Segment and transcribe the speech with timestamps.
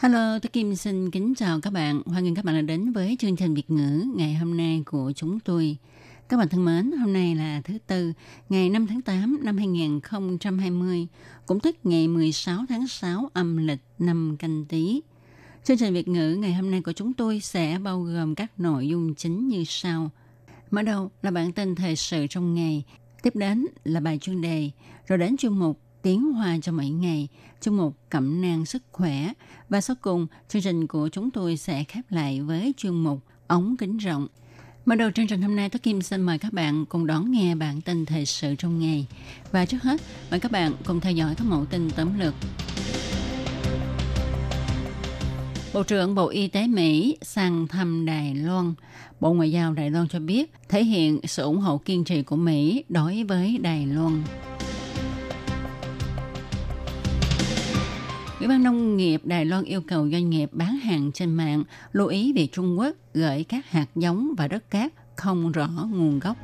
[0.00, 2.02] Hello, tôi Kim xin kính chào các bạn.
[2.06, 5.12] Hoan nghênh các bạn đã đến với chương trình Việt ngữ ngày hôm nay của
[5.16, 5.76] chúng tôi.
[6.28, 8.12] Các bạn thân mến, hôm nay là thứ Tư,
[8.48, 11.06] ngày 5 tháng 8 năm 2020,
[11.46, 15.00] cũng tức ngày 16 tháng 6 âm lịch năm canh tí.
[15.64, 18.88] Chương trình Việt ngữ ngày hôm nay của chúng tôi sẽ bao gồm các nội
[18.88, 20.10] dung chính như sau.
[20.70, 22.84] Mở đầu là bản tin thời sự trong ngày,
[23.22, 24.70] tiếp đến là bài chuyên đề,
[25.06, 27.28] rồi đến chuyên mục tiếng hoa cho mỗi ngày,
[27.60, 29.32] chương mục cẩm nang sức khỏe
[29.68, 33.76] và sau cùng chương trình của chúng tôi sẽ khép lại với chuyên mục ống
[33.76, 34.26] kính rộng.
[34.84, 37.54] Mở đầu chương trình hôm nay, tôi Kim xin mời các bạn cùng đón nghe
[37.54, 39.06] bản tin thời sự trong ngày.
[39.52, 40.00] Và trước hết,
[40.30, 42.34] mời các bạn cùng theo dõi các mẫu tin tóm lược.
[45.74, 48.74] Bộ trưởng Bộ Y tế Mỹ sang thăm Đài Loan.
[49.20, 52.36] Bộ Ngoại giao Đài Loan cho biết thể hiện sự ủng hộ kiên trì của
[52.36, 54.22] Mỹ đối với Đài Loan.
[58.40, 62.06] Ủy ban Nông nghiệp Đài Loan yêu cầu doanh nghiệp bán hàng trên mạng lưu
[62.06, 66.36] ý về Trung Quốc gửi các hạt giống và đất cát không rõ nguồn gốc.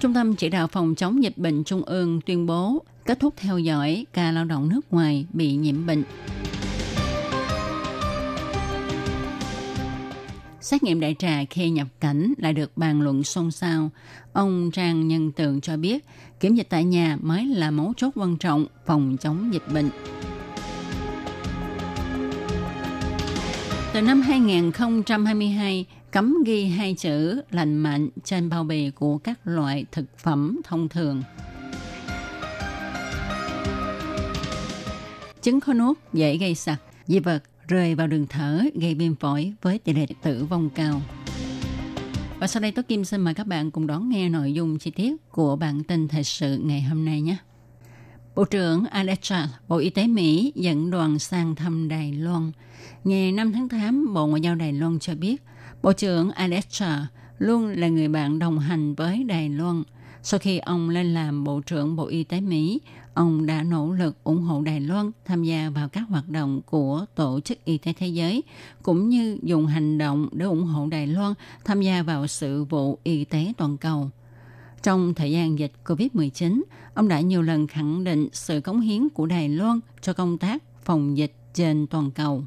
[0.00, 3.58] Trung tâm chỉ đạo phòng chống dịch bệnh Trung ương tuyên bố kết thúc theo
[3.58, 6.02] dõi ca lao động nước ngoài bị nhiễm bệnh.
[10.68, 13.90] Xét nghiệm đại trà khi nhập cảnh lại được bàn luận xôn xao.
[14.32, 16.04] Ông Trang Nhân Tường cho biết,
[16.40, 19.90] kiểm dịch tại nhà mới là mấu chốt quan trọng phòng chống dịch bệnh.
[23.92, 29.84] Từ năm 2022, cấm ghi hai chữ lành mạnh trên bao bì của các loại
[29.92, 31.22] thực phẩm thông thường.
[35.42, 39.52] Trứng khó nuốt dễ gây sặc, dị vật rơi vào đường thở gây viêm phổi
[39.62, 41.00] với tỷ lệ tử vong cao.
[42.38, 44.90] Và sau đây Tố Kim xin mời các bạn cùng đón nghe nội dung chi
[44.90, 47.36] tiết của bản tin thời sự ngày hôm nay nhé.
[48.34, 52.52] Bộ trưởng Alexa, Bộ Y tế Mỹ dẫn đoàn sang thăm Đài Loan.
[53.04, 55.42] Ngày 5 tháng 8, Bộ Ngoại giao Đài Loan cho biết,
[55.82, 57.06] Bộ trưởng Alexa
[57.38, 59.82] luôn là người bạn đồng hành với Đài Loan.
[60.22, 62.80] Sau khi ông lên làm Bộ trưởng Bộ Y tế Mỹ,
[63.18, 67.06] ông đã nỗ lực ủng hộ Đài Loan tham gia vào các hoạt động của
[67.14, 68.42] Tổ chức Y tế Thế giới,
[68.82, 71.34] cũng như dùng hành động để ủng hộ Đài Loan
[71.64, 74.10] tham gia vào sự vụ y tế toàn cầu.
[74.82, 76.62] Trong thời gian dịch COVID-19,
[76.94, 80.62] ông đã nhiều lần khẳng định sự cống hiến của Đài Loan cho công tác
[80.84, 82.44] phòng dịch trên toàn cầu.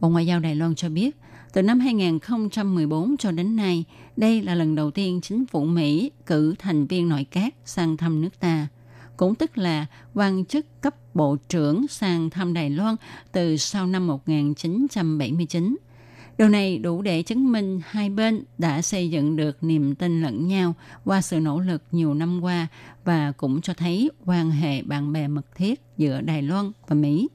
[0.00, 1.16] Bộ Ngoại giao Đài Loan cho biết,
[1.52, 3.84] từ năm 2014 cho đến nay,
[4.16, 8.20] đây là lần đầu tiên chính phủ Mỹ cử thành viên nội các sang thăm
[8.20, 8.68] nước ta–
[9.16, 12.96] cũng tức là quan chức cấp bộ trưởng sang thăm Đài Loan
[13.32, 15.76] từ sau năm 1979.
[16.38, 20.48] Điều này đủ để chứng minh hai bên đã xây dựng được niềm tin lẫn
[20.48, 20.74] nhau
[21.04, 22.66] qua sự nỗ lực nhiều năm qua
[23.04, 27.28] và cũng cho thấy quan hệ bạn bè mật thiết giữa Đài Loan và Mỹ.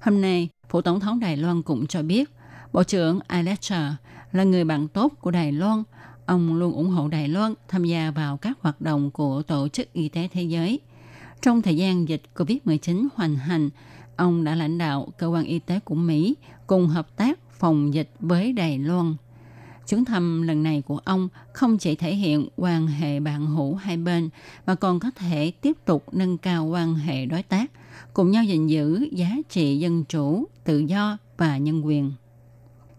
[0.00, 2.30] Hôm nay, Phủ Tổng thống Đài Loan cũng cho biết
[2.72, 3.96] Bộ trưởng Alexa
[4.32, 5.82] là người bạn tốt của Đài Loan–
[6.32, 9.92] Ông luôn ủng hộ Đài Loan tham gia vào các hoạt động của Tổ chức
[9.92, 10.80] Y tế Thế giới.
[11.42, 13.70] Trong thời gian dịch COVID-19 hoành hành,
[14.16, 16.34] ông đã lãnh đạo cơ quan y tế của Mỹ
[16.66, 19.14] cùng hợp tác phòng dịch với Đài Loan.
[19.88, 23.96] Chuyến thăm lần này của ông không chỉ thể hiện quan hệ bạn hữu hai
[23.96, 24.28] bên
[24.66, 27.70] mà còn có thể tiếp tục nâng cao quan hệ đối tác,
[28.14, 32.12] cùng nhau gìn giữ giá trị dân chủ, tự do và nhân quyền.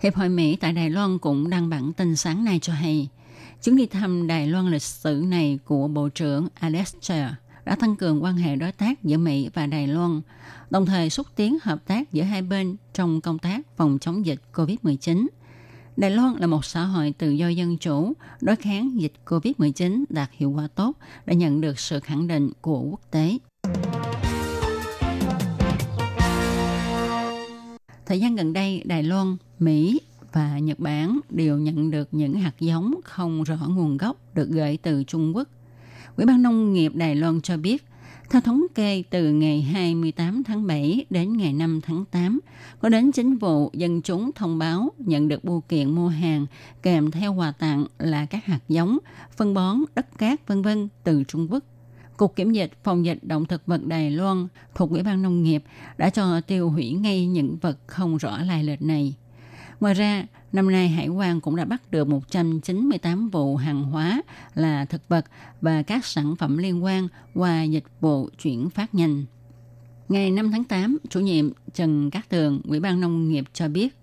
[0.03, 3.07] Hiệp hội Mỹ tại Đài Loan cũng đăng bản tin sáng nay cho hay,
[3.63, 6.95] chuyến đi thăm Đài Loan lịch sử này của Bộ trưởng Alex
[7.65, 10.21] đã tăng cường quan hệ đối tác giữa Mỹ và Đài Loan,
[10.69, 14.41] đồng thời xúc tiến hợp tác giữa hai bên trong công tác phòng chống dịch
[14.53, 15.27] COVID-19.
[15.97, 20.29] Đài Loan là một xã hội tự do dân chủ, đối kháng dịch COVID-19 đạt
[20.33, 23.37] hiệu quả tốt, đã nhận được sự khẳng định của quốc tế.
[28.05, 29.99] Thời gian gần đây, Đài Loan, Mỹ
[30.33, 34.77] và Nhật Bản đều nhận được những hạt giống không rõ nguồn gốc được gửi
[34.77, 35.47] từ Trung Quốc.
[36.15, 37.85] Ủy ban Nông nghiệp Đài Loan cho biết,
[38.29, 42.39] theo thống kê từ ngày 28 tháng 7 đến ngày 5 tháng 8,
[42.79, 46.45] có đến chính vụ dân chúng thông báo nhận được bưu kiện mua hàng
[46.81, 48.97] kèm theo quà tặng là các hạt giống,
[49.37, 51.63] phân bón, đất cát vân vân từ Trung Quốc.
[52.17, 55.63] Cục Kiểm dịch Phòng dịch Động thực vật Đài Loan thuộc Ủy ban Nông nghiệp
[55.97, 59.15] đã cho tiêu hủy ngay những vật không rõ lai lịch này.
[59.83, 64.21] Ngoài ra, năm nay Hải quan cũng đã bắt được 198 vụ hàng hóa
[64.55, 65.25] là thực vật
[65.61, 69.25] và các sản phẩm liên quan qua dịch vụ chuyển phát nhanh.
[70.09, 73.97] Ngày 5 tháng 8, chủ nhiệm Trần Cát Tường, Ủy ban Nông nghiệp cho biết,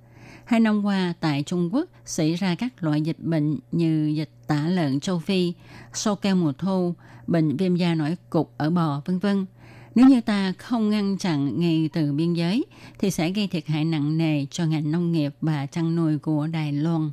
[0.45, 4.69] hai năm qua tại Trung Quốc xảy ra các loại dịch bệnh như dịch tả
[4.69, 5.53] lợn châu Phi,
[5.93, 6.95] sâu keo mùa thu,
[7.27, 9.47] bệnh viêm da nổi cục ở bò, vân vân.
[9.95, 12.65] Nếu như ta không ngăn chặn ngay từ biên giới,
[12.99, 16.47] thì sẽ gây thiệt hại nặng nề cho ngành nông nghiệp và chăn nuôi của
[16.47, 17.11] Đài Loan.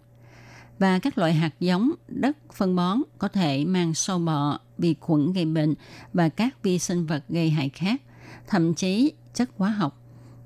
[0.79, 5.33] Và các loại hạt giống, đất, phân bón có thể mang sâu bọ, vi khuẩn
[5.33, 5.73] gây bệnh
[6.13, 8.01] và các vi sinh vật gây hại khác,
[8.47, 10.01] thậm chí chất hóa học.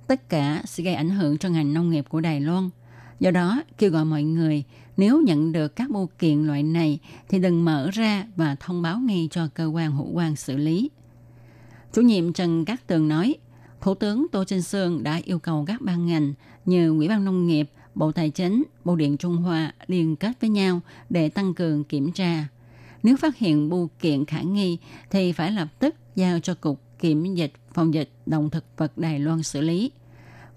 [0.07, 2.69] Tất cả sẽ gây ảnh hưởng cho ngành nông nghiệp của Đài Loan.
[3.19, 4.63] Do đó, kêu gọi mọi người
[4.97, 6.99] nếu nhận được các bưu kiện loại này
[7.29, 10.89] thì đừng mở ra và thông báo ngay cho cơ quan hữu quan xử lý.
[11.93, 13.35] Chủ nhiệm Trần Cát Tường nói,
[13.81, 16.33] Thủ tướng Tô Trinh Sương đã yêu cầu các ban ngành
[16.65, 20.49] như Ủy ban Nông nghiệp, Bộ Tài chính, Bộ Điện Trung Hoa liên kết với
[20.49, 22.47] nhau để tăng cường kiểm tra.
[23.03, 24.77] Nếu phát hiện bưu kiện khả nghi
[25.09, 29.19] thì phải lập tức giao cho Cục Kiểm dịch Phòng dịch Động thực vật Đài
[29.19, 29.91] Loan xử lý.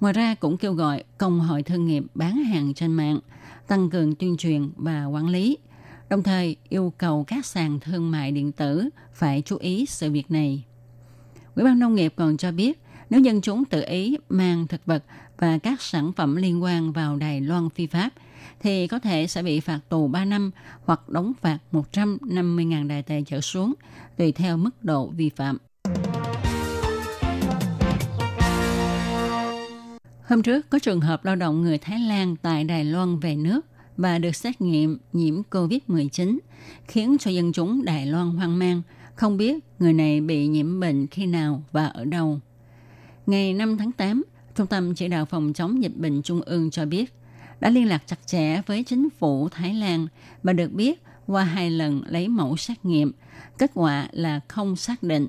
[0.00, 3.18] Ngoài ra cũng kêu gọi công hội thương nghiệp bán hàng trên mạng
[3.66, 5.58] tăng cường tuyên truyền và quản lý,
[6.08, 10.30] đồng thời yêu cầu các sàn thương mại điện tử phải chú ý sự việc
[10.30, 10.64] này.
[11.54, 12.80] Ủy ban Nông nghiệp còn cho biết,
[13.10, 15.04] nếu dân chúng tự ý mang thực vật
[15.38, 18.10] và các sản phẩm liên quan vào Đài Loan phi pháp,
[18.60, 20.50] thì có thể sẽ bị phạt tù 3 năm
[20.84, 23.74] hoặc đóng phạt 150.000 đài tệ trở xuống,
[24.16, 25.58] tùy theo mức độ vi phạm.
[30.28, 33.66] Hôm trước có trường hợp lao động người Thái Lan tại Đài Loan về nước
[33.96, 36.38] và được xét nghiệm nhiễm COVID-19,
[36.86, 38.82] khiến cho dân chúng Đài Loan hoang mang,
[39.14, 42.40] không biết người này bị nhiễm bệnh khi nào và ở đâu.
[43.26, 44.24] Ngày 5 tháng 8,
[44.54, 47.14] Trung tâm Chỉ đạo Phòng chống dịch bệnh Trung ương cho biết
[47.60, 50.06] đã liên lạc chặt chẽ với chính phủ Thái Lan
[50.42, 53.12] và được biết qua hai lần lấy mẫu xét nghiệm,
[53.58, 55.28] kết quả là không xác định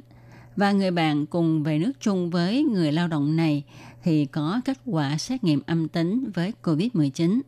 [0.55, 3.63] và người bạn cùng về nước chung với người lao động này
[4.03, 7.41] thì có kết quả xét nghiệm âm tính với COVID-19.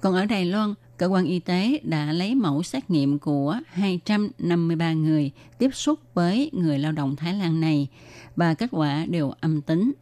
[0.00, 4.92] Còn ở Đài Loan, cơ quan y tế đã lấy mẫu xét nghiệm của 253
[4.92, 7.88] người tiếp xúc với người lao động Thái Lan này
[8.36, 9.92] và kết quả đều âm tính.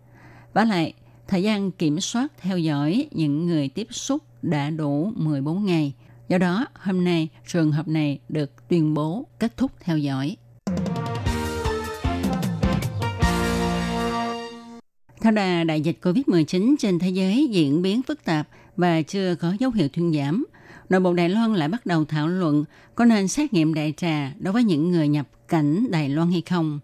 [0.52, 0.92] Và lại,
[1.28, 5.92] thời gian kiểm soát theo dõi những người tiếp xúc đã đủ 14 ngày.
[6.28, 10.36] Do đó, hôm nay trường hợp này được tuyên bố kết thúc theo dõi.
[15.20, 19.56] Theo đà đại dịch COVID-19 trên thế giới diễn biến phức tạp và chưa có
[19.60, 20.44] dấu hiệu thuyên giảm,
[20.88, 22.64] nội bộ Đài Loan lại bắt đầu thảo luận
[22.94, 26.42] có nên xét nghiệm đại trà đối với những người nhập cảnh Đài Loan hay
[26.50, 26.80] không.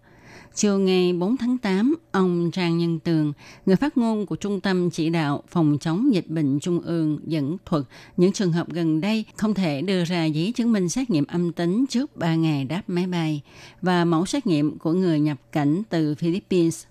[0.55, 3.33] Chiều ngày 4 tháng 8, ông Trang Nhân Tường,
[3.65, 7.57] người phát ngôn của Trung tâm Chỉ đạo Phòng chống dịch bệnh Trung ương dẫn
[7.65, 7.83] thuật
[8.17, 11.53] những trường hợp gần đây không thể đưa ra giấy chứng minh xét nghiệm âm
[11.53, 13.41] tính trước 3 ngày đáp máy bay
[13.81, 16.83] và mẫu xét nghiệm của người nhập cảnh từ Philippines.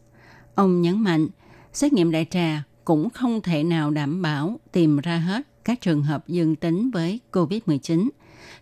[0.54, 1.28] Ông nhấn mạnh,
[1.72, 6.02] xét nghiệm đại trà cũng không thể nào đảm bảo tìm ra hết các trường
[6.02, 8.08] hợp dương tính với COVID-19.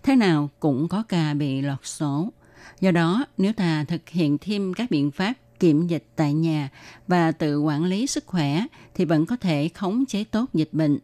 [0.03, 2.33] Thế nào cũng có ca bị lọt số.
[2.81, 6.69] Do đó, nếu ta thực hiện thêm các biện pháp kiểm dịch tại nhà
[7.07, 10.99] và tự quản lý sức khỏe thì vẫn có thể khống chế tốt dịch bệnh.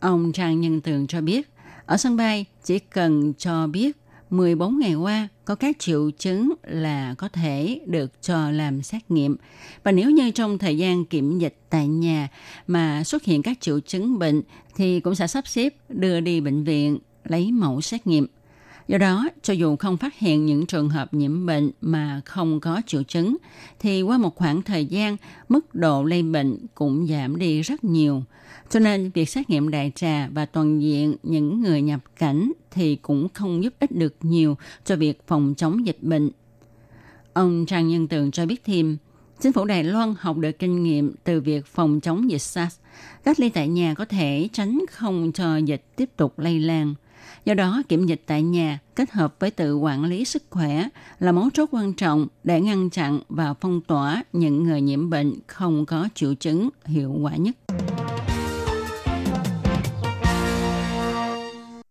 [0.00, 1.50] Ông Trang Nhân Tường cho biết,
[1.86, 3.99] ở sân bay chỉ cần cho biết
[4.30, 9.36] 14 ngày qua, có các triệu chứng là có thể được cho làm xét nghiệm.
[9.82, 12.28] Và nếu như trong thời gian kiểm dịch tại nhà
[12.66, 14.42] mà xuất hiện các triệu chứng bệnh,
[14.76, 18.26] thì cũng sẽ sắp xếp đưa đi bệnh viện lấy mẫu xét nghiệm.
[18.90, 22.82] Do đó, cho dù không phát hiện những trường hợp nhiễm bệnh mà không có
[22.86, 23.36] triệu chứng,
[23.78, 25.16] thì qua một khoảng thời gian,
[25.48, 28.22] mức độ lây bệnh cũng giảm đi rất nhiều.
[28.70, 32.96] Cho nên, việc xét nghiệm đại trà và toàn diện những người nhập cảnh thì
[32.96, 36.30] cũng không giúp ích được nhiều cho việc phòng chống dịch bệnh.
[37.32, 38.96] Ông Trang Nhân Tường cho biết thêm,
[39.40, 42.78] chính phủ Đài Loan học được kinh nghiệm từ việc phòng chống dịch SARS.
[43.24, 46.94] Cách ly tại nhà có thể tránh không cho dịch tiếp tục lây lan.
[47.44, 51.32] Do đó, kiểm dịch tại nhà kết hợp với tự quản lý sức khỏe là
[51.32, 55.86] mấu chốt quan trọng để ngăn chặn và phong tỏa những người nhiễm bệnh không
[55.86, 57.56] có triệu chứng hiệu quả nhất.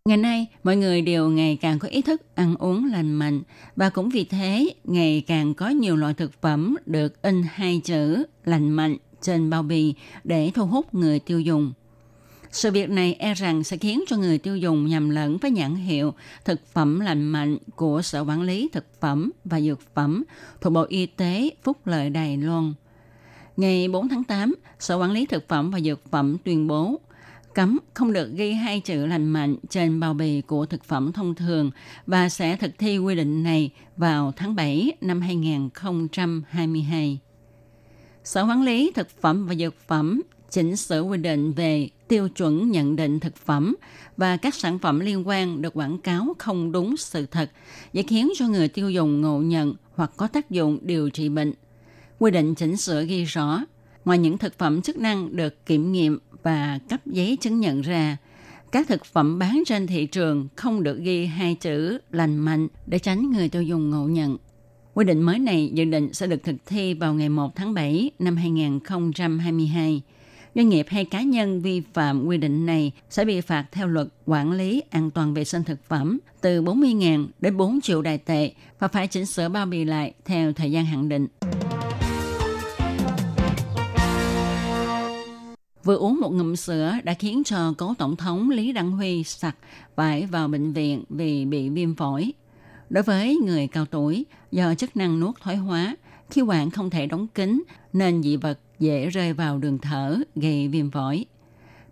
[0.04, 3.42] Ngày nay, mọi người đều ngày càng có ý thức ăn uống lành mạnh
[3.76, 8.24] và cũng vì thế ngày càng có nhiều loại thực phẩm được in hai chữ
[8.44, 9.94] lành mạnh trên bao bì
[10.24, 11.72] để thu hút người tiêu dùng.
[12.52, 15.74] Sự việc này e rằng sẽ khiến cho người tiêu dùng nhầm lẫn với nhãn
[15.74, 16.14] hiệu
[16.44, 20.24] thực phẩm lành mạnh của Sở Quản lý Thực phẩm và Dược phẩm
[20.60, 22.74] thuộc Bộ Y tế Phúc lợi Đài Loan.
[23.56, 27.00] Ngày 4 tháng 8, Sở Quản lý Thực phẩm và Dược phẩm tuyên bố
[27.54, 31.34] cấm không được ghi hai chữ lành mạnh trên bao bì của thực phẩm thông
[31.34, 31.70] thường
[32.06, 37.18] và sẽ thực thi quy định này vào tháng 7 năm 2022.
[38.24, 42.70] Sở Quản lý Thực phẩm và Dược phẩm chỉnh sửa quy định về tiêu chuẩn
[42.70, 43.76] nhận định thực phẩm
[44.16, 47.50] và các sản phẩm liên quan được quảng cáo không đúng sự thật,
[47.92, 51.52] dễ khiến cho người tiêu dùng ngộ nhận hoặc có tác dụng điều trị bệnh.
[52.18, 53.60] Quy định chỉnh sửa ghi rõ,
[54.04, 58.16] ngoài những thực phẩm chức năng được kiểm nghiệm và cấp giấy chứng nhận ra,
[58.72, 62.98] các thực phẩm bán trên thị trường không được ghi hai chữ lành mạnh để
[62.98, 64.36] tránh người tiêu dùng ngộ nhận.
[64.94, 68.10] Quy định mới này dự định sẽ được thực thi vào ngày 1 tháng 7
[68.18, 70.02] năm 2022
[70.54, 74.08] doanh nghiệp hay cá nhân vi phạm quy định này sẽ bị phạt theo luật
[74.26, 78.52] quản lý an toàn vệ sinh thực phẩm từ 40.000 đến 4 triệu đại tệ
[78.78, 81.26] và phải chỉnh sửa bao bì lại theo thời gian hạn định.
[85.84, 89.56] Vừa uống một ngụm sữa đã khiến cho cố tổng thống Lý Đăng Huy sặc
[89.96, 92.32] phải vào bệnh viện vì bị viêm phổi.
[92.90, 95.96] Đối với người cao tuổi, do chức năng nuốt thoái hóa,
[96.30, 100.68] khí quản không thể đóng kín nên dị vật dễ rơi vào đường thở gây
[100.68, 101.24] viêm phổi.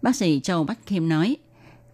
[0.02, 1.36] Bác sĩ Châu Bách Kim nói,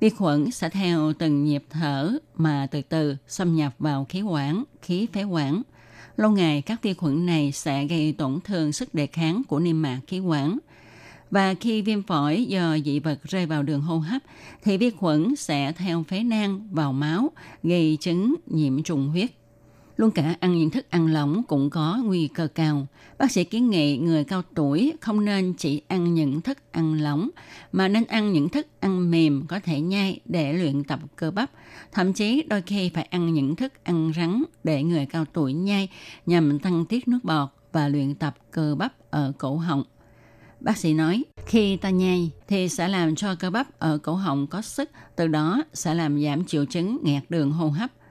[0.01, 4.65] vi khuẩn sẽ theo từng nhịp thở mà từ từ xâm nhập vào khí quản,
[4.83, 5.63] khí phế quản.
[6.17, 9.83] Lâu ngày các vi khuẩn này sẽ gây tổn thương sức đề kháng của niêm
[9.83, 10.59] mạc khí quản.
[11.31, 14.23] Và khi viêm phổi do dị vật rơi vào đường hô hấp
[14.65, 17.31] thì vi khuẩn sẽ theo phế nang vào máu
[17.63, 19.31] gây chứng nhiễm trùng huyết.
[19.97, 22.87] Luôn cả ăn những thức ăn lỏng cũng có nguy cơ cao.
[23.19, 27.31] Bác sĩ kiến nghị người cao tuổi không nên chỉ ăn những thức ăn lỏng,
[27.73, 31.51] mà nên ăn những thức ăn mềm có thể nhai để luyện tập cơ bắp.
[31.93, 35.89] Thậm chí đôi khi phải ăn những thức ăn rắn để người cao tuổi nhai
[36.27, 39.85] nhằm tăng tiết nước bọt và luyện tập cơ bắp ở cổ họng.
[40.61, 44.47] Bác sĩ nói, khi ta nhai thì sẽ làm cho cơ bắp ở cổ họng
[44.47, 47.91] có sức, từ đó sẽ làm giảm triệu chứng nghẹt đường hô hấp–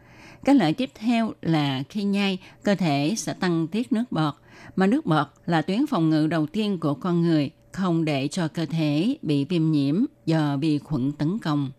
[0.46, 4.34] cái lợi tiếp theo là khi nhai, cơ thể sẽ tăng tiết nước bọt,
[4.76, 8.48] mà nước bọt là tuyến phòng ngự đầu tiên của con người, không để cho
[8.48, 11.72] cơ thể bị viêm nhiễm do vi khuẩn tấn công.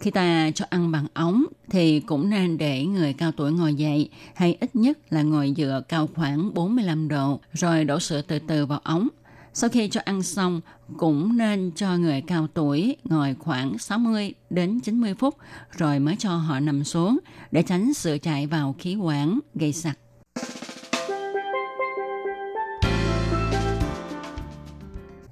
[0.00, 4.10] Khi ta cho ăn bằng ống thì cũng nên để người cao tuổi ngồi dậy
[4.34, 8.66] hay ít nhất là ngồi dựa cao khoảng 45 độ rồi đổ sữa từ từ
[8.66, 9.08] vào ống
[9.54, 10.60] sau khi cho ăn xong,
[10.96, 15.36] cũng nên cho người cao tuổi ngồi khoảng 60 đến 90 phút
[15.76, 17.18] rồi mới cho họ nằm xuống
[17.50, 19.98] để tránh sự chạy vào khí quản gây sặc.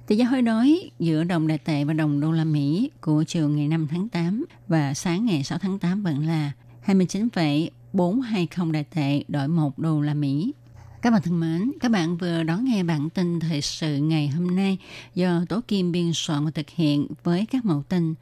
[0.07, 3.49] Tỷ giá hối đoái giữa đồng đại tệ và đồng đô la Mỹ của chiều
[3.49, 6.51] ngày 5 tháng 8 và sáng ngày 6 tháng 8 vẫn là
[6.81, 10.53] 29,420 đại tệ đổi 1 đô la Mỹ.
[11.01, 14.55] Các bạn thân mến, các bạn vừa đón nghe bản tin thời sự ngày hôm
[14.55, 14.77] nay
[15.15, 18.13] do Tố Kim biên soạn và thực hiện với các mẫu tin.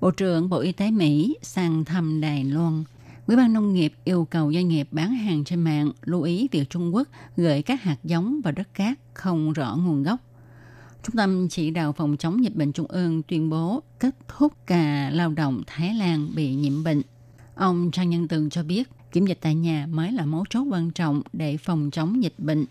[0.00, 2.84] Bộ trưởng Bộ Y tế Mỹ sang thăm Đài Loan.
[3.26, 6.70] Ủy ban Nông nghiệp yêu cầu doanh nghiệp bán hàng trên mạng lưu ý việc
[6.70, 10.20] Trung Quốc gửi các hạt giống vào đất cát không rõ nguồn gốc.
[11.02, 15.10] Trung tâm chỉ đạo phòng chống dịch bệnh Trung ương tuyên bố kết thúc cả
[15.12, 17.02] lao động Thái Lan bị nhiễm bệnh.
[17.54, 20.90] Ông Trang Nhân Tường cho biết kiểm dịch tại nhà mới là mấu chốt quan
[20.90, 22.64] trọng để phòng chống dịch bệnh.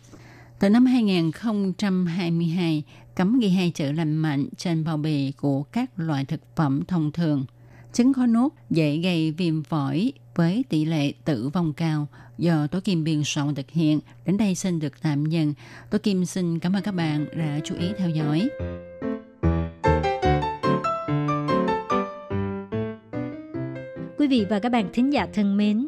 [0.60, 2.84] Từ năm 2022,
[3.16, 7.12] cấm ghi hai chữ lành mạnh trên bao bì của các loại thực phẩm thông
[7.12, 7.46] thường.
[7.94, 12.80] Trứng khó nuốt dễ gây viêm phổi với tỷ lệ tử vong cao do Tố
[12.80, 14.00] Kim biên soạn thực hiện.
[14.26, 15.54] Đến đây xin được tạm dừng.
[15.90, 18.50] Tố Kim xin cảm ơn các bạn đã chú ý theo dõi.
[24.18, 25.88] Quý vị và các bạn thính giả thân mến,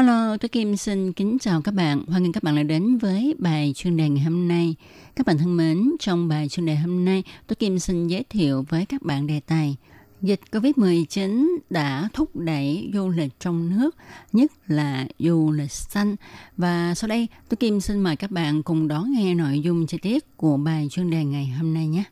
[0.00, 2.04] Hello, tôi Kim xin kính chào các bạn.
[2.06, 4.74] Hoan nghênh các bạn đã đến với bài chuyên đề ngày hôm nay.
[5.16, 8.64] Các bạn thân mến, trong bài chuyên đề hôm nay, tôi Kim xin giới thiệu
[8.68, 9.76] với các bạn đề tài
[10.22, 13.96] Dịch COVID-19 đã thúc đẩy du lịch trong nước,
[14.32, 16.16] nhất là du lịch xanh.
[16.56, 19.98] Và sau đây, tôi Kim xin mời các bạn cùng đón nghe nội dung chi
[19.98, 22.04] tiết của bài chuyên đề ngày hôm nay nhé.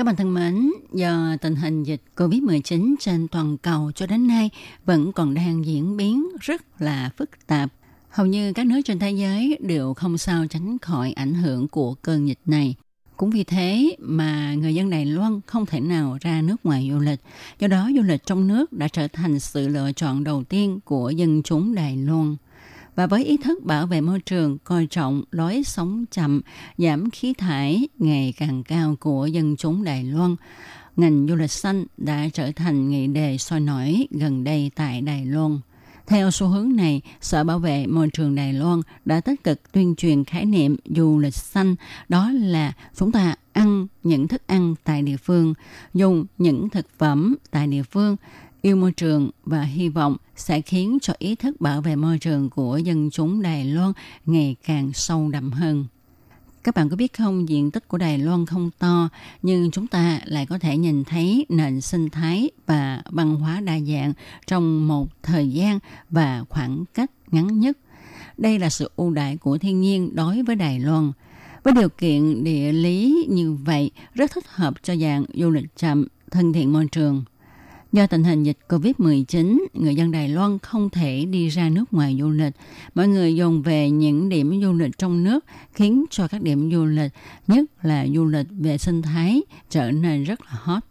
[0.00, 4.50] Các bạn thân mến, do tình hình dịch COVID-19 trên toàn cầu cho đến nay
[4.84, 7.72] vẫn còn đang diễn biến rất là phức tạp
[8.10, 11.94] Hầu như các nước trên thế giới đều không sao tránh khỏi ảnh hưởng của
[11.94, 12.74] cơn dịch này.
[13.16, 16.98] Cũng vì thế mà người dân Đài Loan không thể nào ra nước ngoài du
[16.98, 17.20] lịch.
[17.58, 21.10] Do đó du lịch trong nước đã trở thành sự lựa chọn đầu tiên của
[21.10, 22.36] dân chúng Đài Loan.
[22.94, 26.40] Và với ý thức bảo vệ môi trường, coi trọng lối sống chậm,
[26.78, 30.36] giảm khí thải ngày càng cao của dân chúng Đài Loan,
[30.96, 35.26] ngành du lịch xanh đã trở thành nghị đề sôi nổi gần đây tại Đài
[35.26, 35.60] Loan.
[36.06, 39.94] Theo xu hướng này, Sở Bảo vệ Môi trường Đài Loan đã tích cực tuyên
[39.96, 41.76] truyền khái niệm du lịch xanh,
[42.08, 45.54] đó là chúng ta ăn những thức ăn tại địa phương,
[45.94, 48.16] dùng những thực phẩm tại địa phương,
[48.62, 52.50] yêu môi trường và hy vọng sẽ khiến cho ý thức bảo vệ môi trường
[52.50, 53.92] của dân chúng Đài Loan
[54.26, 55.86] ngày càng sâu đậm hơn.
[56.64, 59.08] Các bạn có biết không, diện tích của Đài Loan không to,
[59.42, 63.80] nhưng chúng ta lại có thể nhìn thấy nền sinh thái và văn hóa đa
[63.80, 64.12] dạng
[64.46, 65.78] trong một thời gian
[66.10, 67.78] và khoảng cách ngắn nhất.
[68.36, 71.12] Đây là sự ưu đại của thiên nhiên đối với Đài Loan.
[71.62, 76.06] Với điều kiện địa lý như vậy, rất thích hợp cho dạng du lịch chậm,
[76.30, 77.24] thân thiện môi trường.
[77.92, 82.16] Do tình hình dịch COVID-19, người dân Đài Loan không thể đi ra nước ngoài
[82.20, 82.52] du lịch.
[82.94, 86.84] Mọi người dồn về những điểm du lịch trong nước khiến cho các điểm du
[86.84, 87.12] lịch,
[87.46, 90.82] nhất là du lịch về sinh thái, trở nên rất là hot.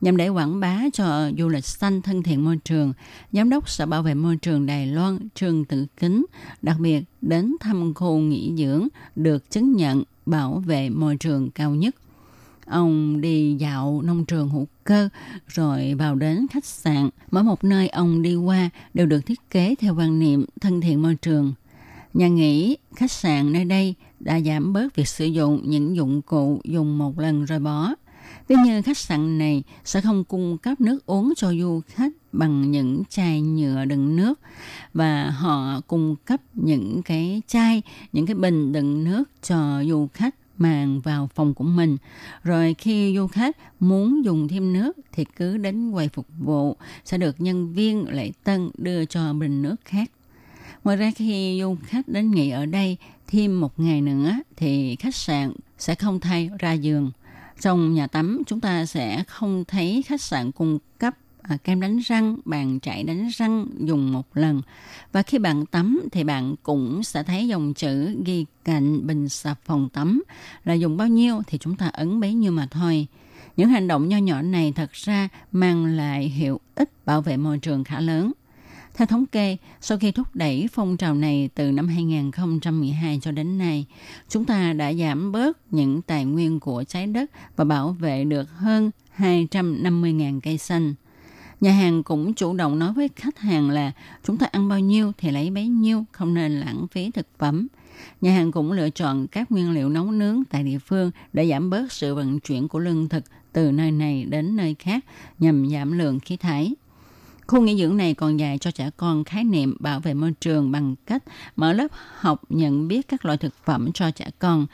[0.00, 2.92] Nhằm để quảng bá cho du lịch xanh thân thiện môi trường,
[3.32, 6.26] Giám đốc Sở Bảo vệ Môi trường Đài Loan Trương Tử Kính
[6.62, 11.74] đặc biệt đến thăm khu nghỉ dưỡng được chứng nhận bảo vệ môi trường cao
[11.74, 11.94] nhất–
[12.70, 15.08] Ông đi dạo nông trường hữu cơ
[15.48, 17.10] rồi vào đến khách sạn.
[17.30, 21.02] Mỗi một nơi ông đi qua đều được thiết kế theo quan niệm thân thiện
[21.02, 21.54] môi trường.
[22.14, 26.60] Nhà nghỉ, khách sạn nơi đây đã giảm bớt việc sử dụng những dụng cụ
[26.64, 27.94] dùng một lần rồi bỏ.
[28.48, 32.70] Ví như khách sạn này sẽ không cung cấp nước uống cho du khách bằng
[32.70, 34.40] những chai nhựa đựng nước
[34.94, 40.34] và họ cung cấp những cái chai, những cái bình đựng nước cho du khách
[40.60, 41.96] màn vào phòng của mình.
[42.44, 47.18] Rồi khi du khách muốn dùng thêm nước thì cứ đến quầy phục vụ, sẽ
[47.18, 50.10] được nhân viên lễ tân đưa cho bình nước khác.
[50.84, 52.96] Ngoài ra khi du khách đến nghỉ ở đây
[53.26, 57.10] thêm một ngày nữa thì khách sạn sẽ không thay ra giường.
[57.60, 61.14] Trong nhà tắm chúng ta sẽ không thấy khách sạn cung cấp
[61.50, 64.62] Ờ, kem đánh răng, bàn chải đánh răng dùng một lần.
[65.12, 69.54] Và khi bạn tắm thì bạn cũng sẽ thấy dòng chữ ghi cạnh bình xà
[69.64, 70.22] phòng tắm
[70.64, 73.06] là dùng bao nhiêu thì chúng ta ấn bấy nhiêu mà thôi.
[73.56, 77.58] Những hành động nho nhỏ này thật ra mang lại hiệu ích bảo vệ môi
[77.58, 78.32] trường khá lớn.
[78.94, 83.58] Theo thống kê, sau khi thúc đẩy phong trào này từ năm 2012 cho đến
[83.58, 83.86] nay,
[84.28, 88.50] chúng ta đã giảm bớt những tài nguyên của trái đất và bảo vệ được
[88.50, 90.94] hơn 250.000 cây xanh.
[91.60, 93.92] Nhà hàng cũng chủ động nói với khách hàng là
[94.24, 97.66] chúng ta ăn bao nhiêu thì lấy bấy nhiêu, không nên lãng phí thực phẩm.
[98.20, 101.70] Nhà hàng cũng lựa chọn các nguyên liệu nấu nướng tại địa phương để giảm
[101.70, 105.04] bớt sự vận chuyển của lương thực từ nơi này đến nơi khác
[105.38, 106.74] nhằm giảm lượng khí thải.
[107.50, 110.72] Khu nghỉ dưỡng này còn dạy cho trẻ con khái niệm bảo vệ môi trường
[110.72, 111.22] bằng cách
[111.56, 111.86] mở lớp
[112.18, 114.66] học nhận biết các loại thực phẩm cho trẻ con.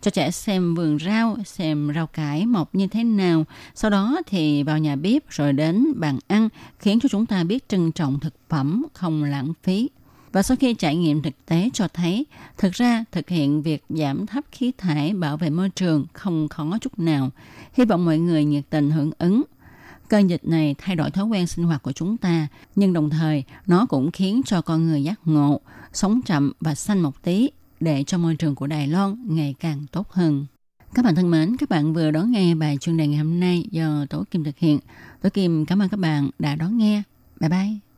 [0.00, 3.44] Cho trẻ xem vườn rau, xem rau cải mọc như thế nào.
[3.74, 7.68] Sau đó thì vào nhà bếp rồi đến bàn ăn khiến cho chúng ta biết
[7.68, 9.88] trân trọng thực phẩm, không lãng phí.
[10.32, 12.26] Và sau khi trải nghiệm thực tế cho thấy,
[12.58, 16.78] thực ra thực hiện việc giảm thấp khí thải bảo vệ môi trường không khó
[16.80, 17.30] chút nào.
[17.72, 19.42] Hy vọng mọi người nhiệt tình hưởng ứng
[20.10, 23.44] Cơn dịch này thay đổi thói quen sinh hoạt của chúng ta, nhưng đồng thời
[23.66, 25.60] nó cũng khiến cho con người giác ngộ,
[25.92, 29.86] sống chậm và xanh một tí, để cho môi trường của Đài Loan ngày càng
[29.92, 30.46] tốt hơn.
[30.94, 33.64] Các bạn thân mến, các bạn vừa đón nghe bài chuyên đề ngày hôm nay
[33.70, 34.78] do Tổ Kim thực hiện.
[35.22, 37.02] Tổ Kim cảm ơn các bạn đã đón nghe.
[37.40, 37.89] Bye bye.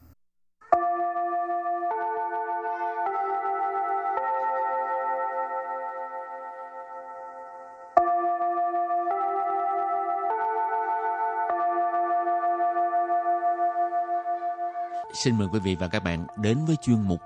[15.15, 17.21] Xin mời quý vị và các bạn đến với chuyên mục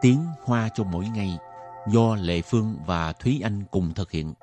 [0.00, 1.38] Tiếng Hoa cho mỗi ngày
[1.88, 4.34] do Lệ Phương và Thúy Anh cùng thực hiện.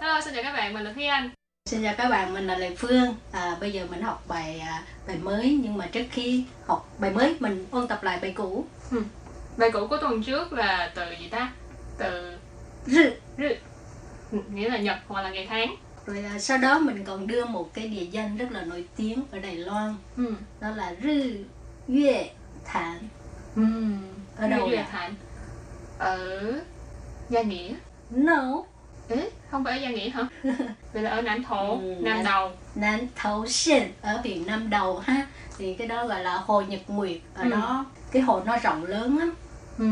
[0.00, 1.30] Hello, xin chào các bạn, mình là Thúy Anh.
[1.66, 3.14] Xin chào các bạn, mình là Lệ Phương.
[3.32, 7.10] À, bây giờ mình học bài à, bài mới nhưng mà trước khi học bài
[7.10, 8.64] mới mình ôn tập lại bài cũ.
[9.56, 11.52] Bài cũ của tuần trước là từ gì ta?
[11.98, 12.36] Từ
[12.86, 13.02] Rư.
[13.38, 13.54] rư, Ừ,
[14.30, 15.74] nghĩa là nhật hoặc là ngày tháng.
[16.06, 19.22] Rồi à, sau đó mình còn đưa một cái địa danh rất là nổi tiếng
[19.30, 20.34] ở Đài Loan, Ừ.
[20.60, 21.44] đó là Rư
[21.88, 22.28] Yue
[22.64, 22.98] Thản.
[23.56, 23.62] Ừ.
[24.36, 24.84] Ở đâu vậy?
[24.90, 25.14] Thành.
[25.98, 26.42] Ở
[27.28, 27.74] Gia Nghĩa.
[28.10, 28.62] No,
[29.08, 30.22] Ế, không phải ở Gia Nghĩa hả?
[30.92, 32.50] Vậy là ở Nam Thổ, Ừ, Nam Đầu.
[32.74, 35.26] Nam Thấu Xuyên ở huyện Nam Đầu ha.
[35.58, 37.18] Thì cái đó gọi là hồ Nhật Nguyệt.
[37.34, 37.50] Ở Ừ.
[37.50, 39.34] đó cái hồ nó rộng lớn lắm.
[39.78, 39.84] Ừ.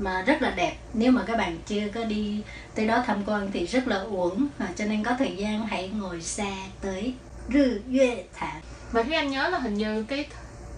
[0.00, 2.42] mà rất là đẹp nếu mà các bạn chưa có đi
[2.74, 5.88] tới đó tham quan thì rất là uổng à, cho nên có thời gian hãy
[5.88, 7.14] ngồi xe tới
[7.52, 8.60] Rư Yue Thản
[8.92, 10.26] Và Thúy Anh nhớ là hình như cái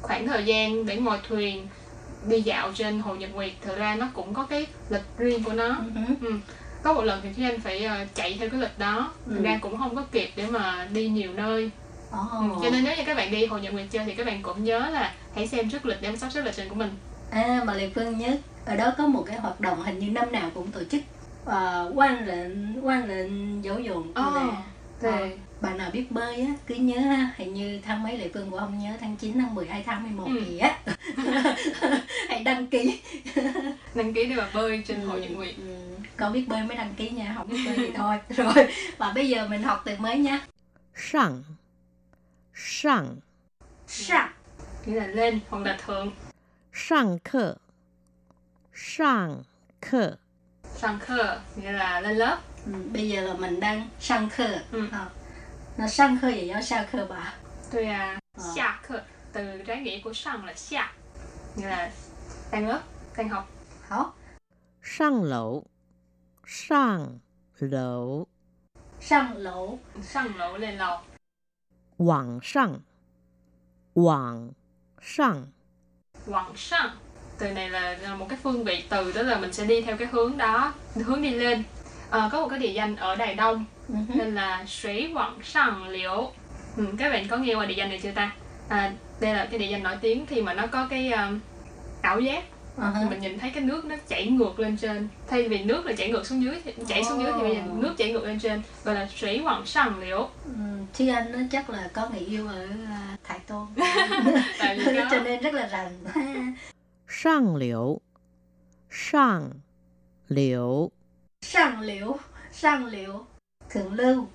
[0.03, 1.69] khoảng thời gian để ngồi thuyền
[2.29, 5.53] đi dạo trên Hồ Nhật Nguyệt thực ra nó cũng có cái lịch riêng của
[5.53, 5.69] nó.
[5.69, 6.15] Ừ.
[6.21, 6.33] Ừ.
[6.83, 9.43] Có một lần thì Thúy Anh phải ờ, chạy theo cái lịch đó Thực Ừ.
[9.43, 11.71] ra cũng không có kịp để mà đi nhiều nơi
[12.11, 12.19] Ồ.
[12.39, 12.47] ừ.
[12.63, 14.65] Cho nên nếu như các bạn đi Hồ Nhật Nguyệt chơi Thì các bạn cũng
[14.65, 16.91] nhớ là hãy xem trước lịch để sắp xếp lịch trình của mình
[17.33, 20.33] à mà Lê Phương nhớ ở đó có một cái hoạt động hình như năm
[20.33, 21.03] nào cũng tổ chức
[21.47, 21.53] uh,
[21.99, 24.63] quan lệnh quan lệnh giáo dục Ồ, là
[25.01, 25.29] Thì Ờ,
[25.61, 28.59] bạn nào biết bơi á cứ nhớ ha hình như tháng mấy Lê Phương cũng
[28.61, 30.41] không nhớ tháng 9, tháng 10 hay tháng 11 Ừ.
[30.45, 30.79] gì á
[32.29, 33.01] hãy đăng ký.
[33.95, 35.63] Đăng ký để mà bơi trên Hồ Nhật Nguyệt Ừ,
[36.17, 38.17] con biết bơi mới đăng ký nha không biết bơi thì thôi.
[38.37, 38.67] Rồi
[38.99, 40.41] và bây giờ mình học từ mới nha.
[40.95, 41.43] 上
[42.55, 43.23] 上
[43.87, 44.29] sang
[44.87, 46.11] Nghĩa là lên hoặc là thượng
[46.72, 47.58] 上课
[48.74, 49.44] 上
[49.82, 50.18] 课
[50.76, 54.88] Sang khơ Nghĩa là lên lớp ừ, bây giờ là mình đang sang khơ Ừ.
[54.92, 55.10] à,
[55.78, 57.34] nó sang khơ gì đó sao khơ bà
[57.72, 58.44] Tôi à Ờ.
[58.56, 59.02] xa khơ
[59.34, 60.94] Từ trái nghĩa của sang là xa
[61.56, 61.92] Nghĩa là
[62.52, 62.82] đang lớp,
[63.18, 63.48] đang học
[63.90, 64.14] hảo
[64.82, 65.64] 上楼
[66.46, 67.20] 上
[67.60, 68.26] 楼
[69.02, 71.00] sang lỗ Sang lỗ lên lầu
[71.98, 72.80] 往上
[73.94, 74.54] 往
[75.02, 75.48] 上
[76.27, 76.91] Quảng sang
[77.39, 79.97] Từ này là là một cái phương vị từ Tức là mình sẽ đi theo
[79.97, 81.63] cái hướng đó Hướng đi lên.
[82.11, 84.19] Ờ, Có một cái địa danh ở Đài Đông Ừ hứ.
[84.19, 86.31] tên là Suối Quảng Sang Liễu.
[86.77, 88.31] Ừ, các bạn có nghe qua địa danh này chưa ta?
[88.69, 91.41] À, đây là cái địa danh nổi tiếng khi mà nó có cái um,
[92.03, 92.45] ảo giác
[92.79, 93.11] uh-huh.
[93.11, 95.09] mình nhìn thấy cái nước nó chảy ngược lên trên.
[95.27, 97.07] Thay vì nước là chảy ngược xuống dưới thì chảy oh.
[97.07, 99.99] xuống dưới thì bây giờ nước chảy ngược lên trên gọi là thủy hoàng sằng
[99.99, 100.53] liễu ừ,
[100.95, 103.67] Thi Anh nó chắc là có người yêu ở à, Thái Tôn.
[105.11, 105.93] Cho nên rất là rành.
[107.09, 108.01] Sang liễu
[108.91, 109.51] Sang
[110.29, 110.99] liễu
[111.43, 112.17] Sang liễu
[112.53, 113.25] Sang liễu
[113.71, 114.27] Thượng lưu.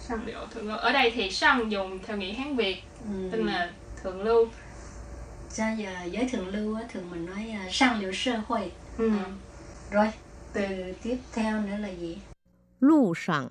[0.00, 0.76] Sang liễu thượng lưu.
[0.76, 3.28] Ở đây thì sang dùng theo nghĩa Hán Việt ừ.
[3.32, 3.70] Tức là
[4.02, 4.48] thượng lưu
[5.56, 8.72] ra giờ giới thượng lưu thường mình nói à, sang liều sơ hội.
[8.98, 9.10] Ừ.
[9.10, 9.24] À,
[9.90, 10.10] rồi
[10.52, 10.92] từ ừ.
[11.02, 12.18] tiếp theo nữa là gì?
[12.80, 13.48] Lưu sẵn.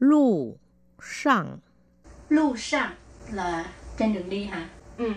[0.00, 0.56] Lưu
[1.02, 1.58] sẵn.
[2.28, 2.94] Lưu sẵn
[3.32, 3.64] là
[3.98, 4.68] trên đường đi hả?
[4.98, 5.12] Ừ.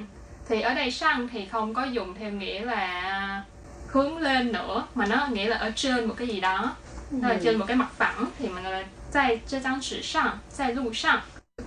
[0.47, 3.43] Thì ở đây sang thì không có dùng theo nghĩa là
[3.87, 6.75] hướng lên nữa mà nó nghĩa là ở trên một cái gì đó.
[7.11, 7.17] Ừ.
[7.21, 10.75] là trên một cái mặt phẳng thì mình là tại trên trang sử sang tại
[10.75, 11.19] lưu sang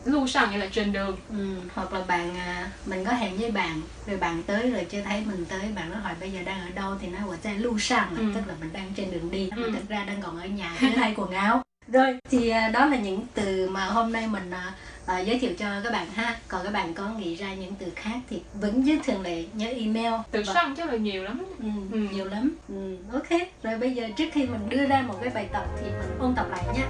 [0.07, 3.51] lưu sang nghĩa là trên đường ừ, hoặc là bạn à, mình có hẹn với
[3.51, 6.61] bạn rồi bạn tới rồi chưa thấy mình tới bạn nó hỏi bây giờ đang
[6.61, 6.95] ở đâu?
[7.01, 8.25] Thì nói gọi ra lưu sang à, ừ.
[8.35, 9.51] tức là mình đang trên đường đi.
[9.57, 9.71] Ừ.
[9.75, 11.63] thực ra đang còn ở nhà chưa thay quần áo.
[11.89, 14.75] Rồi thì à, đó là những từ mà hôm nay mình à,
[15.07, 16.37] à, giới thiệu cho các bạn ha.
[16.49, 19.67] Còn các bạn có nghĩ ra những từ khác thì vẫn như thường lệ nhớ
[19.67, 20.13] email.
[20.31, 20.55] Từ Và...
[20.55, 21.45] sang chắc là nhiều lắm.
[21.59, 21.99] Ừ, ừ.
[22.13, 22.57] nhiều lắm.
[22.69, 23.41] Ừ, ok.
[23.63, 26.35] Rồi bây giờ trước khi mình đưa ra một cái bài tập thì mình ôn
[26.35, 26.85] tập lại nhé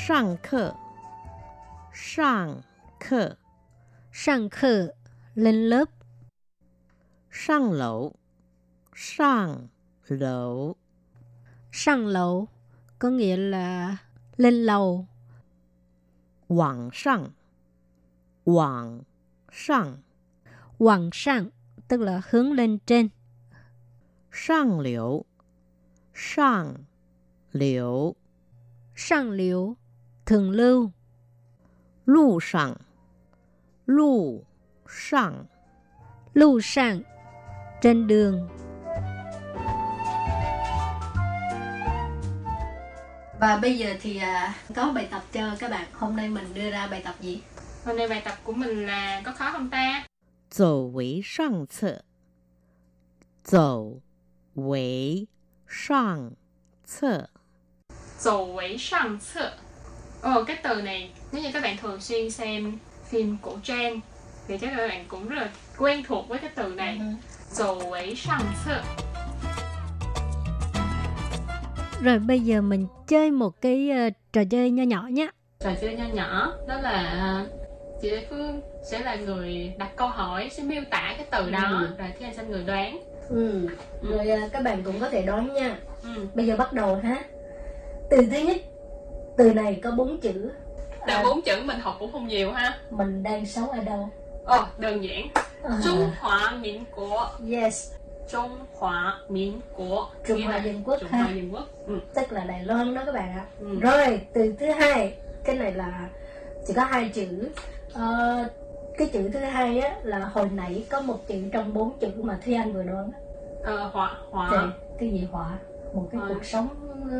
[0.00, 0.74] 上课
[1.92, 2.62] 上
[3.00, 3.36] 课
[4.12, 4.88] sang khờ
[5.34, 5.88] lên lớp
[7.30, 8.12] 上楼
[8.94, 9.68] 上
[10.06, 10.74] 楼
[11.72, 12.48] sang lầu
[12.98, 13.96] có nghĩa là
[14.36, 15.06] lên lầu
[16.48, 17.32] 往上
[18.44, 19.04] 往
[19.50, 20.02] 上
[20.78, 21.50] hoàng sang
[21.88, 23.08] tức là hướng lên trên
[24.30, 25.26] 上流
[26.14, 26.74] 上
[27.52, 28.16] 流
[28.96, 29.76] sang liu,
[30.25, 30.91] Thường lưu.
[32.05, 32.73] Lù sẵn.
[33.85, 34.43] Lù
[34.89, 35.45] sẵn.
[36.33, 37.03] Lù sẵn.
[37.81, 38.49] Trên đường.
[43.39, 45.87] Và bây giờ thì à, có bài tập cho các bạn.
[45.93, 47.41] Hôm nay mình đưa ra bài tập gì?
[47.85, 50.03] Hôm nay bài tập của mình là có khó không ta?
[50.51, 52.01] Dầu với sang sợ
[53.45, 54.01] Dầu
[54.55, 55.27] với
[55.67, 56.31] sang
[56.85, 57.27] sợ
[58.19, 59.57] Dầu với sang sợ
[60.21, 62.77] Ồ, cái từ này nếu như các bạn thường xuyên xem
[63.09, 63.99] phim cổ trang
[64.47, 66.99] thì chắc các bạn cũng rất là quen thuộc với cái từ này.
[67.51, 68.81] Dầu quấy sang 策.
[72.03, 75.27] Rồi bây giờ mình chơi một cái ờ, trò chơi nho nhỏ nhé.
[75.59, 77.45] Trò chơi nho nhỏ đó là
[78.01, 81.59] chị Lê Phương sẽ là người đặt câu hỏi sẽ miêu tả cái từ đó
[81.71, 81.87] Ừ.
[81.97, 82.99] rồi Thi Anh Xanh người đoán.
[83.29, 83.67] Ừ.
[84.09, 85.77] Rồi à, các bạn cũng có thể đoán nha.
[86.03, 86.25] Ừ.
[86.33, 87.23] Bây giờ bắt đầu ha.
[88.09, 88.57] Từ thứ nhất,
[89.37, 90.51] từ này có bốn chữ.
[91.07, 92.77] Từ À, bốn chữ mình học cũng không nhiều ha.
[92.89, 94.09] mình đang sống ở đâu?
[94.45, 95.27] Ồ, đơn giản.
[95.63, 97.31] À, Trung Hoa 民 Quốc.
[97.51, 97.91] yes,
[98.29, 100.11] Trung Hoa 民 Quốc.
[100.27, 101.23] Trung Hoa là Dân Quốc Trung ha.
[101.23, 101.65] Hoa Dân Quốc.
[101.87, 101.99] Ừ.
[102.13, 103.45] tức là Đài Loan đó các bạn ạ.
[103.59, 103.79] Ừ.
[103.79, 105.13] Rồi, từ thứ hai,
[105.43, 106.09] cái này là
[106.67, 107.49] chỉ có hai chữ.
[107.93, 108.37] Ờ,
[108.97, 112.39] cái chữ thứ hai á là hồi nãy có một chữ trong bốn chữ mà
[112.45, 113.11] Thúy Anh vừa đoán.
[113.63, 115.51] Ờ, họa Thì họa cái gì họa?
[115.93, 116.29] Một cái Họa.
[116.29, 116.67] cuộc sống.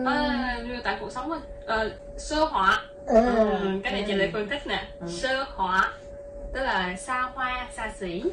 [0.06, 1.40] ờ, à, miêu tả cuộc sống á.
[1.72, 4.14] Ờ, sơ họa ờ, ừ, cái này chị.
[4.14, 5.08] Lệ Phương thích nè Ừ.
[5.08, 5.92] sơ họa
[6.54, 8.24] tức là xa hoa xa xỉ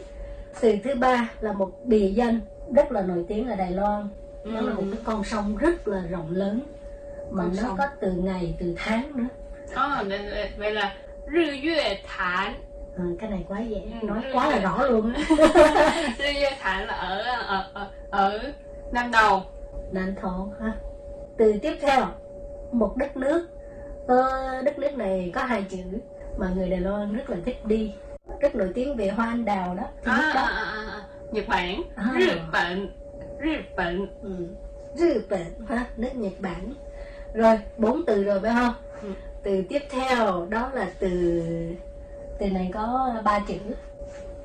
[0.61, 2.41] Từ thứ ba là một địa danh
[2.75, 4.09] rất là nổi tiếng ở Đài Loan.
[4.45, 4.91] Nó là một ừ.
[4.93, 6.61] cái con sông rất là rộng lớn
[7.31, 7.77] mà Con nó sông.
[7.79, 9.25] có từ ngày từ tháng nữa.
[9.75, 10.95] Ờ, vậy là- vậy là
[11.33, 12.55] Rư Yue Thản
[12.97, 15.13] Ờ, cái này quá dễ, Ừ, nói quá là rõ luôn.
[16.19, 18.39] Rư Yue Thản là ở ở ở, ở
[18.93, 19.43] Nam Đầu
[19.93, 20.73] Nam thổ ha.
[21.39, 22.07] Từ tiếp theo,
[22.73, 23.49] một đất nước.
[24.07, 24.31] Ờ,
[24.65, 25.79] đất nước này có hai chữ
[26.39, 27.95] mà người Đài Loan rất là thích đi.
[28.41, 29.83] Rất nổi tiếng về hoa anh đào đó.
[30.05, 30.41] À, nhất à, đó.
[30.43, 31.03] à, à.
[31.33, 32.05] Nhật Bản À.
[32.19, 32.89] Nhật Bản
[33.45, 34.31] Nhật Bản Ừ.
[34.95, 36.75] Nhật Bản ha, nước Nhật Bản.
[37.35, 38.75] Rồi, bốn từ rồi phải không?
[39.03, 39.09] Ừ.
[39.43, 41.41] Từ tiếp theo đó là từ
[42.39, 43.55] từ này có ba chữ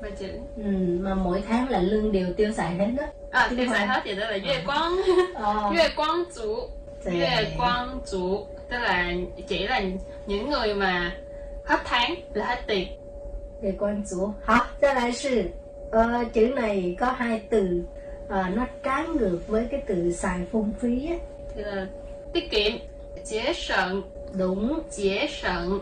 [0.02, 0.62] ba chữ ừ,
[1.00, 3.04] mà mỗi tháng là lương đều tiêu xài hết đó.
[3.30, 4.92] à tiêu xài hết vậy đó là Yue Quang
[5.34, 6.56] Ờ, Yue Quang Chủ
[7.04, 9.12] với là quan chủ tức là
[9.48, 9.80] chỉ là
[10.26, 11.16] những người mà
[11.64, 12.88] hết tháng là hết tiền.
[13.62, 14.66] Về quan chủ hả?
[14.80, 15.42] Ra lại sự
[15.90, 17.82] ờ, chữ này có hai từ
[18.28, 21.16] ờ, nó trái ngược với cái từ xài phung phí á.
[21.54, 21.86] Thì là
[22.32, 22.72] tiết kiệm
[23.24, 24.02] chế sận.
[24.38, 24.80] Đúng.
[24.96, 25.78] Chế sận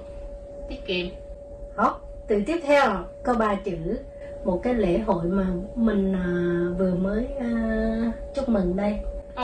[0.69, 1.07] tiết kiệm.
[1.77, 1.91] Hả?
[2.27, 3.99] Từ tiếp theo có ba chữ.
[4.45, 6.27] Một cái lễ hội mà mình à,
[6.79, 8.99] vừa mới à, chúc mừng đây.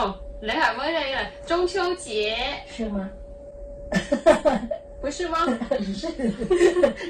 [0.05, 2.36] Oh lễ hội mới đây là Trung秋节
[2.78, 3.08] sư mà
[5.00, 5.38] 不是吗？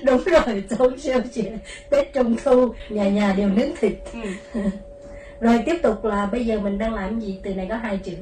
[0.04, 1.52] đúng rồi 中秋节
[1.90, 3.92] tết trung thu nhà nhà đều nướng thịt
[4.54, 4.60] ừ.
[5.40, 8.12] rồi tiếp tục là bây giờ mình đang làm gì từ này có hai chữ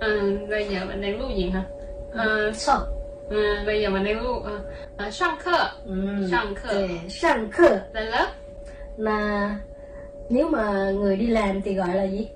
[0.00, 1.62] ừ bây giờ mình đang lưu gì hả
[2.12, 2.80] ờ Sao?
[3.30, 4.60] ừ, bây giờ mình đang lưu ờ,
[4.96, 5.94] ờ, sang课 Ừ.
[6.30, 6.86] Sang khờ.
[6.88, 8.26] Để sang khờ lên lớp
[8.96, 9.56] là
[10.28, 12.28] nếu mà người đi làm thì gọi là gì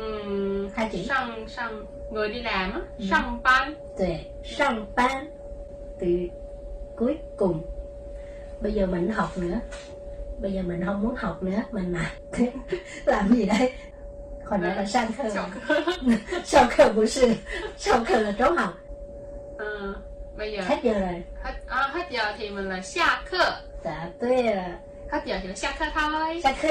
[0.00, 3.04] Ừ, hai chữ sang sang người đi làm á Ừ.
[3.10, 5.30] sang ban để sang ban
[6.00, 6.06] từ
[6.96, 7.62] cuối cùng.
[8.60, 9.60] Bây giờ mình học nữa.
[10.40, 12.06] Bây giờ mình không muốn học nữa mình làm
[13.06, 13.72] làm gì đây?
[14.46, 15.30] Hồi nãy là sang khờ
[16.44, 17.32] sau khờ của sư
[17.76, 18.74] sau khờ là trốn học.
[19.58, 19.94] Ờ,
[20.38, 21.22] bây giờ hết giờ rồi.
[21.42, 23.50] Hết à, hết giờ thì mình là xa khờ
[23.84, 24.46] dạ tôi
[25.10, 26.42] hết giờ xa khờ thôi.
[26.60, 26.68] Khơ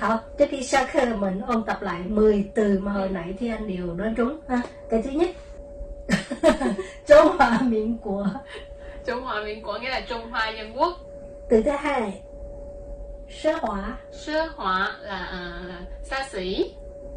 [0.00, 3.68] học trước khi khơ mình ôn tập lại 10 từ mà hồi nãy thì anh
[3.68, 4.62] đều nói trúng ha.
[4.90, 5.30] Cái thứ nhất.
[7.06, 8.26] Trung Hoa Miễn của.
[9.06, 10.92] Trung Hoa 民 Quốc nghĩa là Trung Hoa Dân Quốc.
[11.48, 12.20] Từ thứ hai
[13.28, 16.74] Sơ hóa sơ hóa là, là xa xỉ.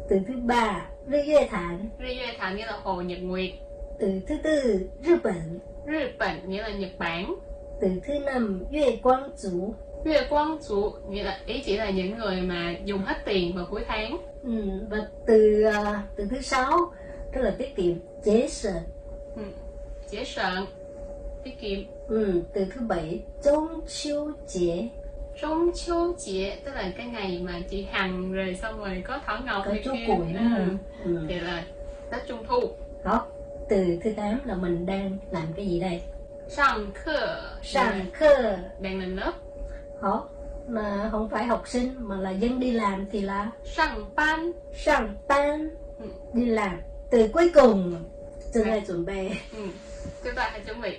[0.08, 1.88] Từ thứ ba Rư Yue Thản.
[1.98, 3.50] Ri Yue Thành nghĩa là Hồ Nhật Nguyệt.
[3.98, 7.34] Từ thứ tư Nhật Bản Nhật Bản nghĩa là Nhật Bản.
[7.80, 12.18] Từ thứ năm Yue Quang Chủ Yue Quang Chủ nghĩa là ý chỉ là những
[12.18, 14.18] người mà dùng hết tiền vào cuối tháng.
[14.42, 16.92] Ừ, Và từ à, từ thứ sáu
[17.34, 18.72] Tức là tiết kiệm Chế sở
[20.10, 20.66] chế sợn
[21.44, 21.78] tiết kiệm.
[22.08, 24.88] Ừ, Từ thứ bảy Trung Chiêu Chế.
[25.40, 29.38] Trung 秋 Chế tức là cái ngày mà chị Hằng rồi xong rồi có Thảo
[29.46, 30.14] Ngọc Có chú kia.
[30.38, 30.64] Ừ.
[31.04, 31.26] ừ.
[31.28, 31.64] thì là
[32.10, 32.60] Tết Trung Thu.
[33.04, 33.26] Đó
[33.68, 36.00] Từ thứ tám là mình đang làm cái gì đây?
[36.48, 37.42] Sang khờ.
[37.62, 39.32] Sang khơ đang lên lớp
[40.00, 40.28] họ
[40.68, 44.52] mà không phải học sinh mà là dân đi làm thì là sang ban
[44.84, 46.06] sang ban ừ.
[46.32, 46.80] đi làm
[47.10, 48.04] từ cuối cùng
[48.52, 48.66] từ ừ.
[48.66, 49.28] này chuẩn bị.
[49.56, 49.66] Ừ.
[50.24, 50.98] cái đoạn chuẩn bị.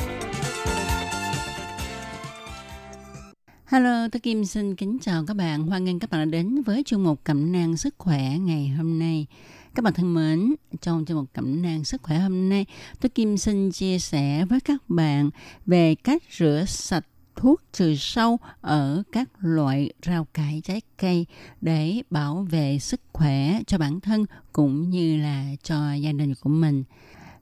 [3.71, 5.63] Hello, tôi Kim xin kính chào các bạn.
[5.63, 8.99] Hoan nghênh các bạn đã đến với chương mục cẩm nang sức khỏe ngày hôm
[8.99, 9.27] nay.
[9.75, 12.65] Các bạn thân mến, trong chương mục cẩm nang sức khỏe hôm nay,
[13.01, 15.29] tôi Kim xin chia sẻ với các bạn
[15.65, 17.05] về cách rửa sạch
[17.35, 21.25] thuốc trừ sâu ở các loại rau cải trái cây
[21.61, 26.49] để bảo vệ sức khỏe cho bản thân cũng như là cho gia đình của
[26.49, 26.83] mình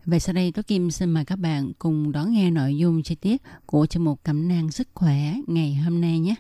[0.10, 3.16] và sau đây Tố Kim xin mời các bạn cùng đón nghe nội dung chi
[3.16, 6.36] tiết của chương mục cẩm nang sức khỏe ngày hôm nay nhé.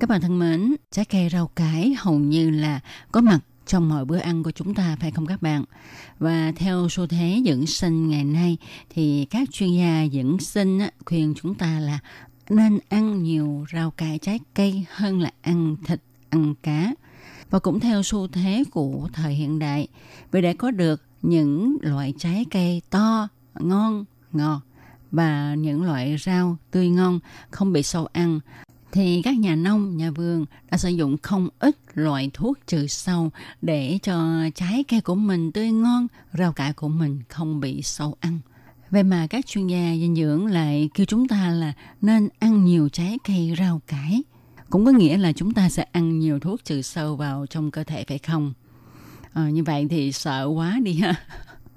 [0.00, 2.80] Các bạn thân mến, trái cây rau cải hầu như là
[3.12, 5.64] có mặt trong mọi bữa ăn của chúng ta phải không các bạn?
[6.18, 8.56] Và theo xu thế dưỡng sinh ngày nay
[8.90, 11.98] thì các chuyên gia dưỡng sinh khuyên chúng ta là
[12.50, 16.00] nên ăn nhiều rau cải trái cây hơn là ăn thịt,
[16.30, 16.94] ăn cá.
[17.50, 19.88] Và cũng theo xu thế của thời hiện đại,
[20.30, 23.28] vì để có được những loại trái cây to,
[23.60, 24.60] ngon, ngọt
[25.12, 28.40] và những loại rau tươi ngon không bị sâu ăn
[28.96, 33.30] thì các nhà nông, nhà vườn đã sử dụng không ít loại thuốc trừ sâu
[33.62, 38.16] để cho trái cây của mình tươi ngon, rau cải của mình không bị sâu
[38.20, 38.38] ăn.
[38.90, 42.88] Vậy mà các chuyên gia dinh dưỡng lại kêu chúng ta là nên ăn nhiều
[42.88, 44.22] trái cây rau cải.
[44.70, 47.84] Cũng có nghĩa là chúng ta sẽ ăn nhiều thuốc trừ sâu vào trong cơ
[47.84, 48.52] thể phải không?
[49.32, 51.14] À, như vậy thì sợ quá đi ha.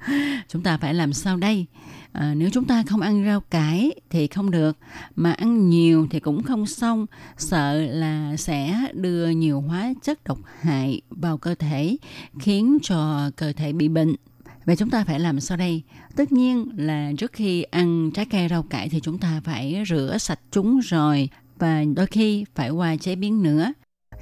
[0.48, 1.66] chúng ta phải làm sao đây?
[2.12, 4.78] À, nếu chúng ta không ăn rau cải thì không được
[5.16, 7.06] mà ăn nhiều thì cũng không xong
[7.38, 11.98] sợ là sẽ đưa nhiều hóa chất độc hại vào cơ thể
[12.40, 14.16] khiến cho cơ thể bị bệnh
[14.66, 15.84] Vậy chúng ta phải làm sao đây?
[16.16, 20.18] Tất nhiên là trước khi ăn trái cây rau cải thì chúng ta phải rửa
[20.20, 23.74] sạch chúng rồi và đôi khi phải qua chế biến nữa.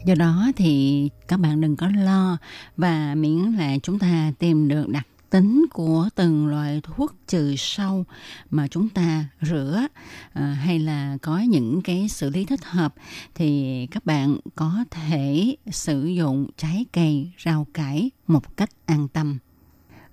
[0.06, 2.38] Do đó thì các bạn đừng có lo
[2.78, 8.06] và miễn là chúng ta tìm được đặc tính của từng loại thuốc trừ sâu
[8.50, 9.88] mà chúng ta rửa
[10.34, 12.94] à, hay là có những cái xử lý thích hợp
[13.36, 19.38] thì các bạn có thể sử dụng trái cây rau cải một cách an tâm.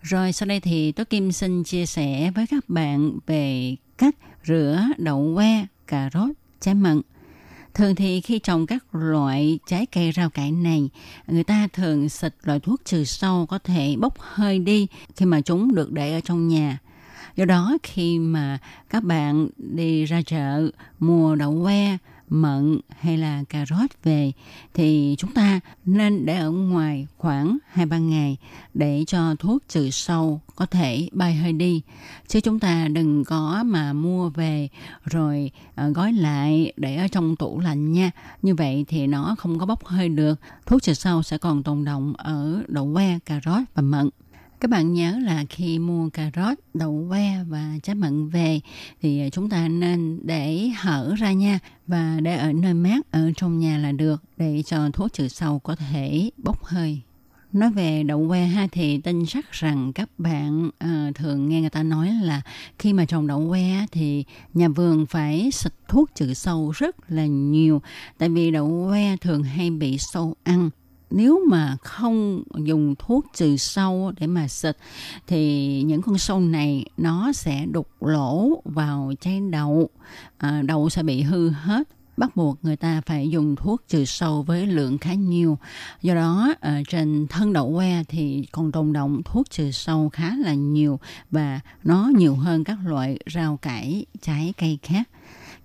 [0.03, 4.83] Rồi sau đây thì tôi Kim xin chia sẻ với các bạn về cách rửa
[4.98, 7.00] đậu que, cà rốt, trái mận.
[7.74, 10.88] Thường thì khi trồng các loại trái cây rau cải này,
[11.26, 15.40] người ta thường xịt loại thuốc trừ sâu có thể bốc hơi đi khi mà
[15.40, 16.78] chúng được để ở trong nhà.
[17.37, 18.58] Do đó khi mà
[18.90, 24.32] các bạn đi ra chợ mua đậu que, mận hay là cà rốt về
[24.74, 28.37] thì chúng ta nên để ở ngoài khoảng 2-3 ngày
[28.74, 31.82] để cho thuốc trừ sâu có thể bay hơi đi.
[32.28, 34.68] Chứ chúng ta đừng có mà mua về
[35.04, 38.10] rồi à, gói lại để ở trong tủ lạnh nha.
[38.42, 40.40] Như vậy thì nó không có bốc hơi được.
[40.66, 44.10] Thuốc trừ sâu sẽ còn tồn động ở đậu que, cà rốt và mận.
[44.61, 48.61] Các bạn nhớ là khi mua cà rốt, đậu que và trái mận về
[49.02, 53.31] thì à, chúng ta nên để hở ra nha và để ở nơi mát ở
[53.37, 57.00] trong nhà là được để cho thuốc trừ sâu có thể bốc hơi.
[57.52, 61.71] Nói về đậu que ha thì tin chắc rằng các bạn uh, thường nghe người
[61.71, 62.42] ta nói là
[62.79, 64.25] khi mà trồng đậu que thì
[64.55, 67.83] nhà vườn phải xịt thuốc trừ sâu rất là nhiều
[68.19, 70.71] tại vì đậu que thường hay bị sâu ăn
[71.15, 74.77] nếu mà không dùng thuốc trừ sâu để mà xịt
[75.27, 79.88] thì những con sâu này nó sẽ đục lỗ vào trái đậu
[80.38, 84.42] à, đậu sẽ bị hư hết bắt buộc người ta phải dùng thuốc trừ sâu
[84.42, 85.58] với lượng khá nhiều.
[86.02, 90.37] Do đó ở trên thân đậu que thì còn tồn động thuốc trừ sâu khá
[90.37, 91.00] là nhiều
[91.31, 95.08] và nó nhiều hơn các loại rau cải, trái cây khác.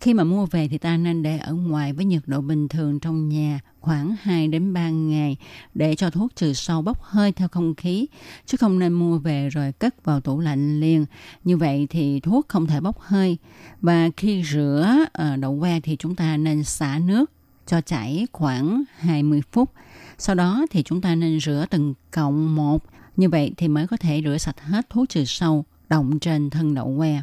[0.01, 2.99] Khi mà mua về thì ta nên để ở ngoài với nhiệt độ bình thường
[2.99, 5.37] trong nhà khoảng 2 đến 3 ngày
[5.73, 8.07] để cho thuốc trừ sâu bốc hơi theo không khí
[8.45, 11.05] chứ không nên mua về rồi cất vào tủ lạnh liền.
[11.43, 13.37] Như vậy thì thuốc không thể bốc hơi.
[13.81, 17.31] Và khi rửa uh, đậu que thì chúng ta nên xả nước
[17.67, 19.71] cho chảy khoảng 20 phút.
[20.17, 22.83] Sau đó thì chúng ta nên rửa từng cọng một.
[23.17, 26.73] Như vậy thì mới có thể rửa sạch hết thuốc trừ sâu động trên thân
[26.73, 27.21] đậu que.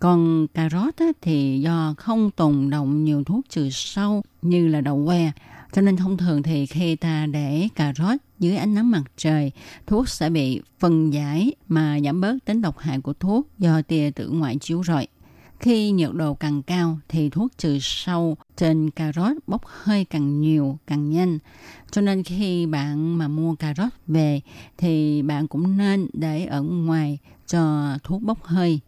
[0.00, 4.80] Còn cà rốt á, thì do không tồn động nhiều thuốc trừ sâu như là
[4.80, 5.32] đậu que,
[5.72, 9.52] cho nên thông thường thì khi ta để cà rốt dưới ánh nắng mặt trời,
[9.86, 14.10] thuốc sẽ bị phân giải mà giảm bớt tính độc hại của thuốc do tia
[14.10, 15.06] tử ngoại chiếu rọi.
[15.58, 20.40] Khi nhiệt độ càng cao thì thuốc trừ sâu trên cà rốt bốc hơi càng
[20.40, 21.38] nhiều, càng nhanh.
[21.90, 24.40] Cho nên khi bạn mà mua cà rốt về
[24.78, 28.80] thì bạn cũng nên để ở ngoài cho thuốc bốc hơi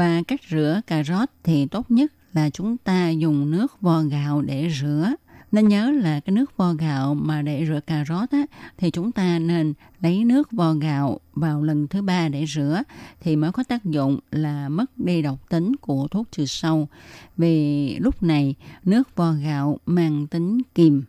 [0.00, 4.42] và cách rửa cà rốt thì tốt nhất là chúng ta dùng nước vo gạo
[4.42, 5.14] để rửa.
[5.52, 8.46] Nên nhớ là cái nước vo gạo mà để rửa cà rốt á,
[8.78, 12.82] thì chúng ta nên lấy nước vo gạo vào lần thứ ba để rửa
[13.20, 16.88] thì mới có tác dụng là mất đi độc tính của thuốc trừ sâu.
[17.36, 21.02] Vì lúc này nước vo gạo mang tính kiềm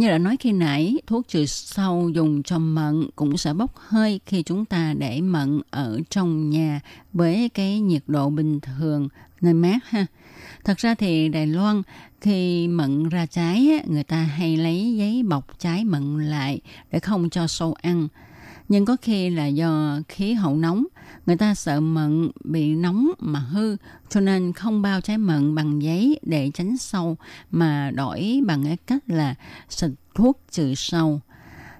[0.00, 4.20] như đã nói khi nãy, thuốc trừ sâu dùng cho mận cũng sẽ bốc hơi
[4.26, 6.80] khi chúng ta để mận ở trong nhà
[7.12, 9.08] với cái nhiệt độ bình thường
[9.40, 10.06] nơi mát ha.
[10.64, 11.82] Thật ra thì Đài Loan
[12.20, 17.30] khi mận ra trái người ta hay lấy giấy bọc trái mận lại để không
[17.30, 18.08] cho sâu ăn.
[18.68, 20.84] Nhưng có khi là do khí hậu nóng
[21.26, 23.76] người ta sợ mận bị nóng mà hư
[24.08, 27.16] cho nên không bao trái mận bằng giấy để tránh sâu
[27.50, 29.34] mà đổi bằng cái cách là
[29.68, 31.20] xịt thuốc trừ sâu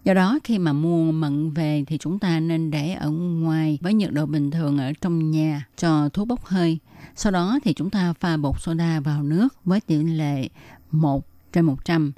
[0.05, 3.95] Do đó khi mà mua mận về thì chúng ta nên để ở ngoài với
[3.95, 6.79] nhiệt độ bình thường ở trong nhà cho thuốc bốc hơi.
[7.17, 10.49] Sau đó thì chúng ta pha bột soda vào nước với tỷ lệ
[10.91, 12.13] 1 trên 100,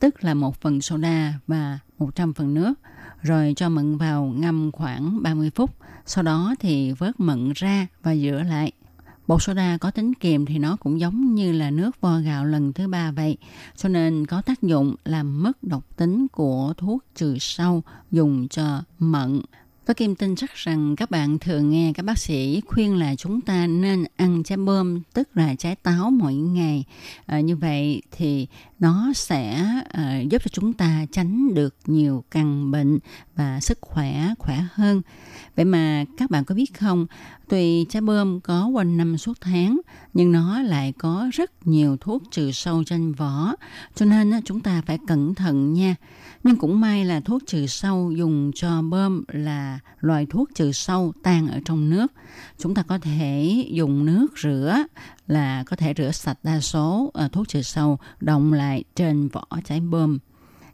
[0.00, 2.74] tức là một phần soda và 100 phần nước
[3.22, 5.70] rồi cho mận vào ngâm khoảng 30 phút.
[6.10, 8.72] Sau đó thì vớt mận ra và rửa lại.
[9.26, 12.72] Bột soda có tính kiềm thì nó cũng giống như là nước vo gạo lần
[12.72, 13.36] thứ ba vậy.
[13.76, 18.82] Cho nên có tác dụng làm mất độc tính của thuốc trừ sâu dùng cho
[18.98, 19.40] mận.
[19.90, 23.40] Và Kim tin chắc rằng các bạn thường nghe các bác sĩ khuyên là chúng
[23.40, 26.84] ta nên ăn trái bơm, tức là trái táo mỗi ngày.
[27.26, 28.46] À, như vậy thì
[28.78, 32.98] nó sẽ à, giúp cho chúng ta tránh được nhiều căn bệnh
[33.36, 35.02] và sức khỏe khỏe hơn.
[35.56, 37.06] Vậy mà các bạn có biết không,
[37.48, 39.80] tuy trái bơm có quanh năm suốt tháng,
[40.14, 43.54] nhưng nó lại có rất nhiều thuốc trừ sâu trên vỏ,
[43.94, 45.96] cho nên chúng ta phải cẩn thận nha.
[46.44, 51.12] Nhưng cũng may là thuốc trừ sâu dùng cho bơm là loại thuốc trừ sâu
[51.22, 52.12] tan ở trong nước.
[52.58, 54.76] Chúng ta có thể dùng nước rửa
[55.26, 59.46] là có thể rửa sạch đa số ờ, thuốc trừ sâu, động lại trên vỏ
[59.64, 60.18] trái bơm.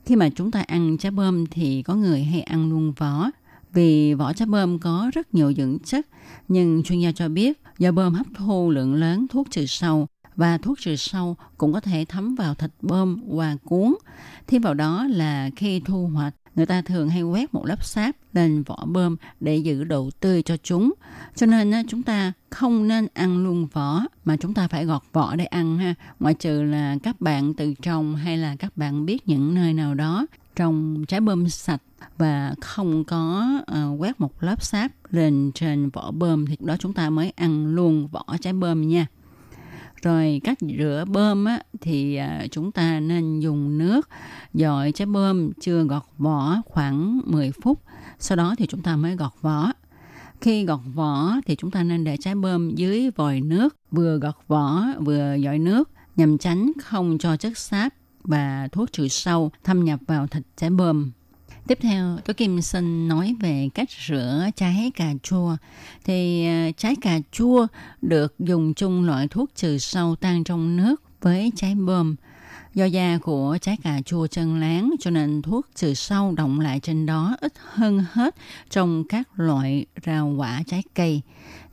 [0.04, 3.30] Khi mà chúng ta ăn trái bơm thì có người hay ăn luôn vỏ
[3.72, 6.06] vì vỏ trái bơm có rất nhiều dưỡng chất.
[6.48, 10.06] Nhưng chuyên gia cho biết do bơm hấp thu lượng lớn thuốc trừ sâu
[10.37, 13.95] và thuốc trừ sâu cũng có thể thấm vào thịt bơm và cuốn.
[14.47, 18.16] Thêm vào đó là khi thu hoạch, người ta thường hay quét một lớp sáp
[18.32, 20.93] lên vỏ bơm để giữ độ tươi cho chúng.
[21.34, 25.37] Cho nên chúng ta không nên ăn luôn vỏ mà chúng ta phải gọt vỏ
[25.37, 25.95] để ăn ha.
[26.20, 29.95] Ngoại trừ là các bạn tự trồng hay là các bạn biết những nơi nào
[29.95, 30.26] đó
[30.57, 31.82] trồng trái bơm sạch
[32.18, 36.93] và không có uh, quét một lớp sáp lên trên vỏ bơm thì đó chúng
[36.93, 39.07] ta mới ăn luôn vỏ trái bơm nha.
[40.07, 44.09] Rồi cách rửa bơm á, thì à, chúng ta nên dùng nước
[44.54, 47.82] dội trái bơm chưa gọt vỏ khoảng 10 phút.
[48.18, 49.72] Sau đó thì chúng ta mới gọt vỏ.
[50.40, 54.34] Khi gọt vỏ thì chúng ta nên để trái bơm dưới vòi nước, vừa gọt
[54.48, 57.94] vỏ vừa dội nước nhằm tránh không cho chất sáp
[58.24, 61.11] và thuốc trừ sâu thâm nhập vào thịt trái bơm.
[61.66, 65.56] Tiếp theo, tôi Kim xin nói về cách rửa trái cà chua.
[66.04, 67.66] Thì à, trái cà chua
[68.02, 72.16] được dùng chung loại thuốc trừ sâu tan trong nước với trái bơm.
[72.74, 76.80] Do da của trái cà chua chân láng cho nên thuốc trừ sâu động lại
[76.80, 78.34] trên đó ít hơn hết
[78.70, 81.20] trong các loại rau quả trái cây.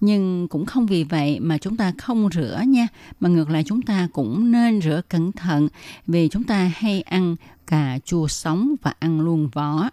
[0.02, 2.88] Nhưng cũng không vì vậy mà chúng ta không rửa nha,
[3.20, 5.68] mà ngược lại chúng ta cũng nên rửa cẩn thận
[6.08, 7.36] vì chúng ta hay ăn
[7.68, 9.90] cà chua sống và ăn luôn vỏ.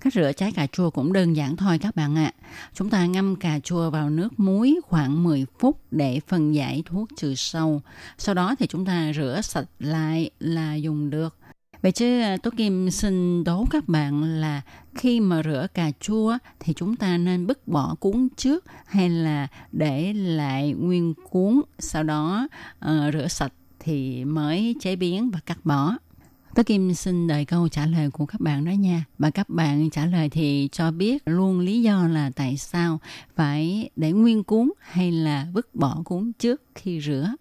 [0.00, 2.32] Cách rửa trái cà chua cũng đơn giản thôi các bạn ạ.
[2.74, 7.08] Chúng ta ngâm cà chua vào nước muối khoảng 10 phút để phân giải thuốc
[7.16, 7.82] trừ sâu.
[8.18, 11.36] Sau đó thì chúng ta rửa sạch lại là dùng được.
[11.82, 14.62] Vậy chứ à, Tố Kim xin đố các bạn là
[14.94, 19.48] khi mà rửa cà chua thì chúng ta nên bứt bỏ cuống trước hay là
[19.72, 22.48] để lại nguyên cuống sau đó
[22.84, 25.94] uh, rửa sạch thì mới chế biến và cắt bỏ.
[26.54, 29.04] Tôi Kim xin đợi câu trả lời của các bạn đó nha.
[29.18, 33.00] Và các bạn trả lời thì cho biết luôn lý do là tại sao
[33.36, 37.34] phải để nguyên cuốn hay là vứt bỏ cuốn trước khi rửa.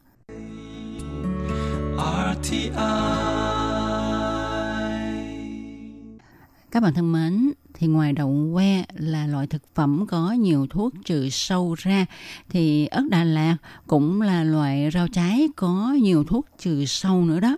[1.97, 2.69] RTI
[6.71, 10.93] Các bạn thân mến, thì ngoài đậu que là loại thực phẩm có nhiều thuốc
[11.05, 12.05] trừ sâu ra
[12.49, 17.39] thì ớt Đà Lạt cũng là loại rau trái có nhiều thuốc trừ sâu nữa
[17.39, 17.57] đó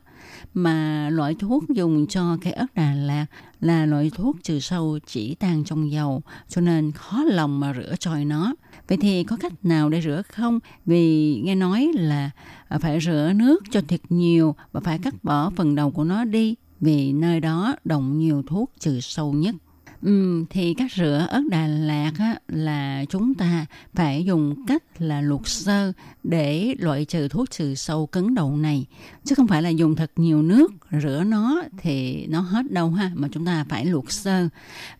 [0.53, 3.25] mà loại thuốc dùng cho cây ớt Đà Lạt
[3.61, 7.95] là loại thuốc trừ sâu chỉ tan trong dầu, cho nên khó lòng mà rửa
[7.99, 8.53] trôi nó.
[8.87, 10.59] Vậy thì có cách nào để rửa không?
[10.85, 12.29] Vì nghe nói là
[12.67, 16.23] à, phải rửa nước cho thiệt nhiều và phải cắt bỏ phần đầu của nó
[16.23, 19.55] đi, vì nơi đó đồng nhiều thuốc trừ sâu nhất.
[20.01, 25.21] Ừ, thì cách rửa ớt Đà Lạt á, là chúng ta phải dùng cách là
[25.21, 25.91] luộc sơ
[26.23, 28.85] để loại trừ thuốc trừ sâu cứng đầu này.
[29.23, 30.71] Chứ không phải là dùng thật nhiều nước
[31.01, 34.47] rửa nó thì nó hết đâu ha mà chúng ta phải luộc sơ.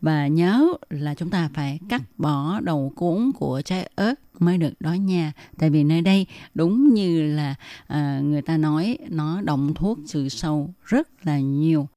[0.02, 4.74] Và nhớ là chúng ta phải cắt bỏ đầu cuốn của trái ớt mới được
[4.80, 5.32] đó nha.
[5.58, 7.56] Tại vì nơi đây đúng như là
[7.88, 11.88] à, người ta nói nó động thuốc trừ sâu rất là nhiều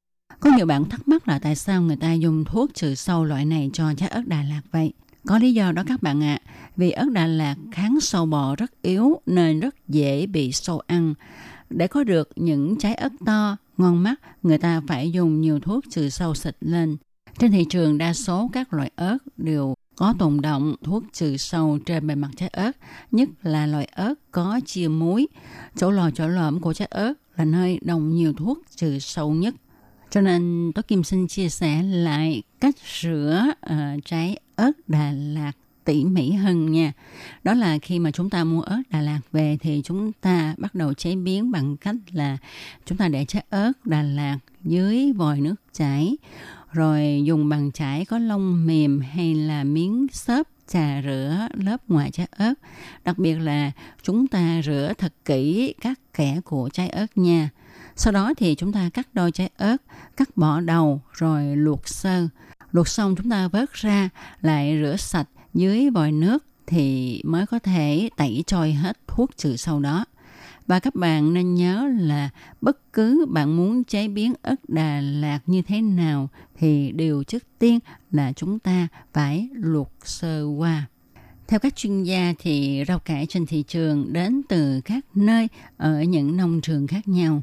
[0.41, 3.45] có nhiều bạn thắc mắc là tại sao người ta dùng thuốc trừ sâu loại
[3.45, 4.93] này cho trái ớt Đà Lạt vậy?
[5.27, 6.41] Có lý do đó các bạn ạ.
[6.45, 6.51] À.
[6.77, 11.15] Vì ớt Đà Lạt kháng sâu bọ rất yếu nên rất dễ bị sâu ăn.
[11.71, 15.85] Để có được những trái ớt to, ngon mắt, người ta phải dùng nhiều thuốc
[15.91, 16.97] trừ sâu xịt lên.
[17.39, 21.79] Trên thị trường đa số các loại ớt đều có tồn động thuốc trừ sâu
[21.87, 22.73] trên bề mặt trái ớt,
[23.11, 25.29] nhất là loại ớt có chia muối.
[25.77, 29.55] Chỗ lò chỗ lõm của trái ớt là nơi đồng nhiều thuốc trừ sâu nhất.
[30.13, 35.53] Cho nên Tố Kim xin chia sẻ lại cách rửa uh, trái ớt Đà Lạt
[35.85, 36.93] tỉ mỉ hơn nha.
[37.45, 40.75] Đó là khi mà chúng ta mua ớt Đà Lạt về thì chúng ta bắt
[40.75, 42.39] đầu chế biến bằng cách là
[42.87, 46.17] chúng ta để trái ớt Đà Lạt dưới vòi nước chảy
[46.73, 52.11] rồi dùng bằng chải có lông mềm hay là miếng xốp chà rửa lớp ngoài
[52.11, 52.55] trái ớt.
[53.05, 57.49] Đặc biệt là chúng ta rửa thật kỹ các kẽ của trái ớt nha.
[58.03, 59.77] Sau đó thì chúng ta cắt đôi trái ớt,
[60.17, 62.29] cắt bỏ đầu rồi luộc sơ.
[62.73, 64.09] Luộc xong chúng ta vớt ra,
[64.41, 69.57] lại rửa sạch dưới vòi nước thì mới có thể tẩy trôi hết thuốc trừ
[69.57, 70.05] sâu đó.
[70.67, 72.31] Và các bạn nên nhớ là
[72.61, 76.29] bất cứ bạn muốn chế biến ớt Đà Lạt như thế nào
[76.59, 77.79] thì điều trước tiên
[78.11, 80.87] là chúng ta phải luộc sơ qua.
[81.53, 86.03] Theo các chuyên gia thì rau cải trên thị trường đến từ các nơi ở
[86.03, 87.43] những nông trường khác nhau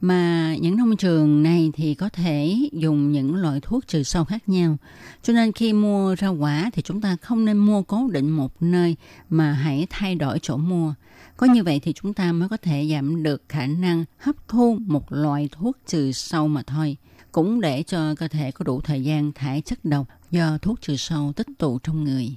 [0.00, 4.48] mà những nông trường này thì có thể dùng những loại thuốc trừ sâu khác
[4.48, 4.76] nhau.
[5.22, 8.62] Cho nên khi mua rau quả thì chúng ta không nên mua cố định một
[8.62, 8.96] nơi
[9.30, 10.94] mà hãy thay đổi chỗ mua.
[11.36, 14.78] Có như vậy thì chúng ta mới có thể giảm được khả năng hấp thu
[14.86, 16.96] một loại thuốc trừ sâu mà thôi.
[17.32, 20.96] Cũng để cho cơ thể có đủ thời gian thải chất độc do thuốc trừ
[20.96, 22.36] sâu tích tụ trong người.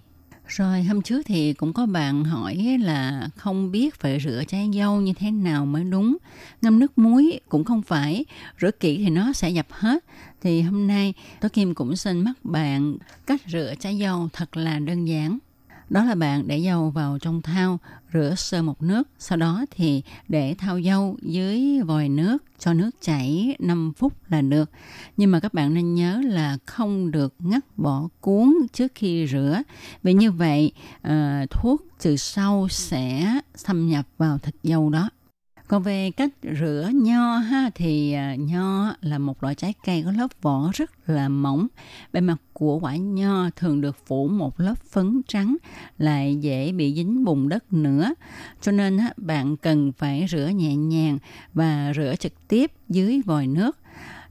[0.56, 5.02] Rồi hôm trước thì cũng có bạn hỏi là không biết phải rửa trái dâu
[5.02, 6.18] như thế nào mới đúng.
[6.62, 8.26] Ngâm nước muối cũng không phải,
[8.62, 10.06] rửa kỹ thì nó sẽ dập hết.
[10.42, 14.80] Thì hôm nay tôi Kim cũng xin mắc bạn cách rửa trái dâu thật là
[14.80, 15.40] đơn giản.
[15.90, 17.80] Đó là bạn để dầu vào trong thau,
[18.14, 22.90] rửa sơ một nước, sau đó thì để thau dâu dưới vòi nước cho nước
[23.02, 24.72] chảy 5 phút là được.
[25.18, 29.62] Nhưng mà các bạn nên nhớ là không được ngắt bỏ cuốn trước khi rửa.
[30.04, 30.72] Vì như vậy,
[31.08, 31.12] uh,
[31.50, 35.10] thuốc trừ sâu sẽ xâm nhập vào thịt dâu đó.
[35.74, 40.12] Còn về cách rửa nho ha, thì à, nho là một loại trái cây có
[40.12, 41.68] lớp vỏ rất là mỏng.
[42.14, 45.58] Bề mặt của quả nho thường được phủ một lớp phấn trắng,
[45.98, 48.14] lại dễ bị dính bùn đất nữa.
[48.62, 51.18] Cho nên bạn cần phải rửa nhẹ nhàng
[51.54, 53.78] và rửa trực tiếp dưới vòi nước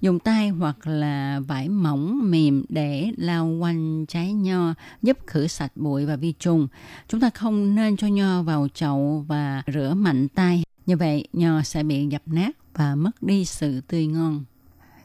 [0.01, 5.73] dùng tay hoặc là vải mỏng mềm để lau quanh trái nho, giúp khử sạch
[5.77, 6.69] bụi và vi trùng.
[7.09, 11.63] Chúng ta không nên cho nho vào chậu và rửa mạnh tay như vậy, nho
[11.63, 14.45] sẽ bị dập nát và mất đi sự tươi ngon.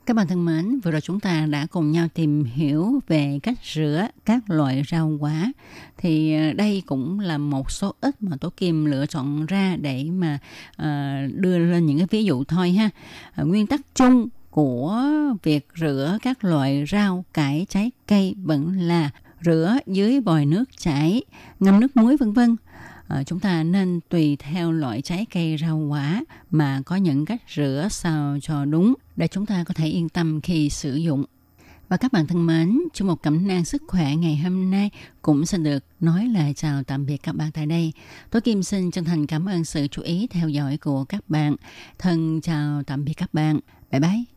[0.05, 3.57] Các bạn thân mến, vừa rồi chúng ta đã cùng nhau tìm hiểu về cách
[3.73, 5.51] rửa các loại rau quả.
[5.97, 10.03] Thì ờ, đây cũng là một số ít mà Tố Kim lựa chọn ra để
[10.03, 10.39] mà
[10.82, 12.89] uh, đưa lên những cái ví dụ thôi ha.
[13.36, 15.03] Ờ, nguyên tắc chung của
[15.43, 19.09] việc rửa các loại rau, cải, trái cây vẫn là
[19.45, 21.23] rửa dưới vòi nước chảy,
[21.59, 22.55] ngâm nước muối vân vân.
[23.08, 27.41] Ờ, chúng ta nên tùy theo loại trái cây rau quả mà có những cách
[27.55, 31.26] rửa sao cho đúng để chúng ta có thể yên tâm khi sử dụng.
[31.89, 34.89] Và các bạn thân mến, trong một cẩm nang sức khỏe ngày hôm nay
[35.22, 37.93] cũng xin được nói lời chào tạm biệt các bạn tại đây.
[38.30, 41.55] Tôi Kim xin chân thành cảm ơn sự chú ý theo dõi của các bạn.
[41.99, 43.60] Thân chào tạm biệt các bạn.
[43.91, 44.36] Bye bye.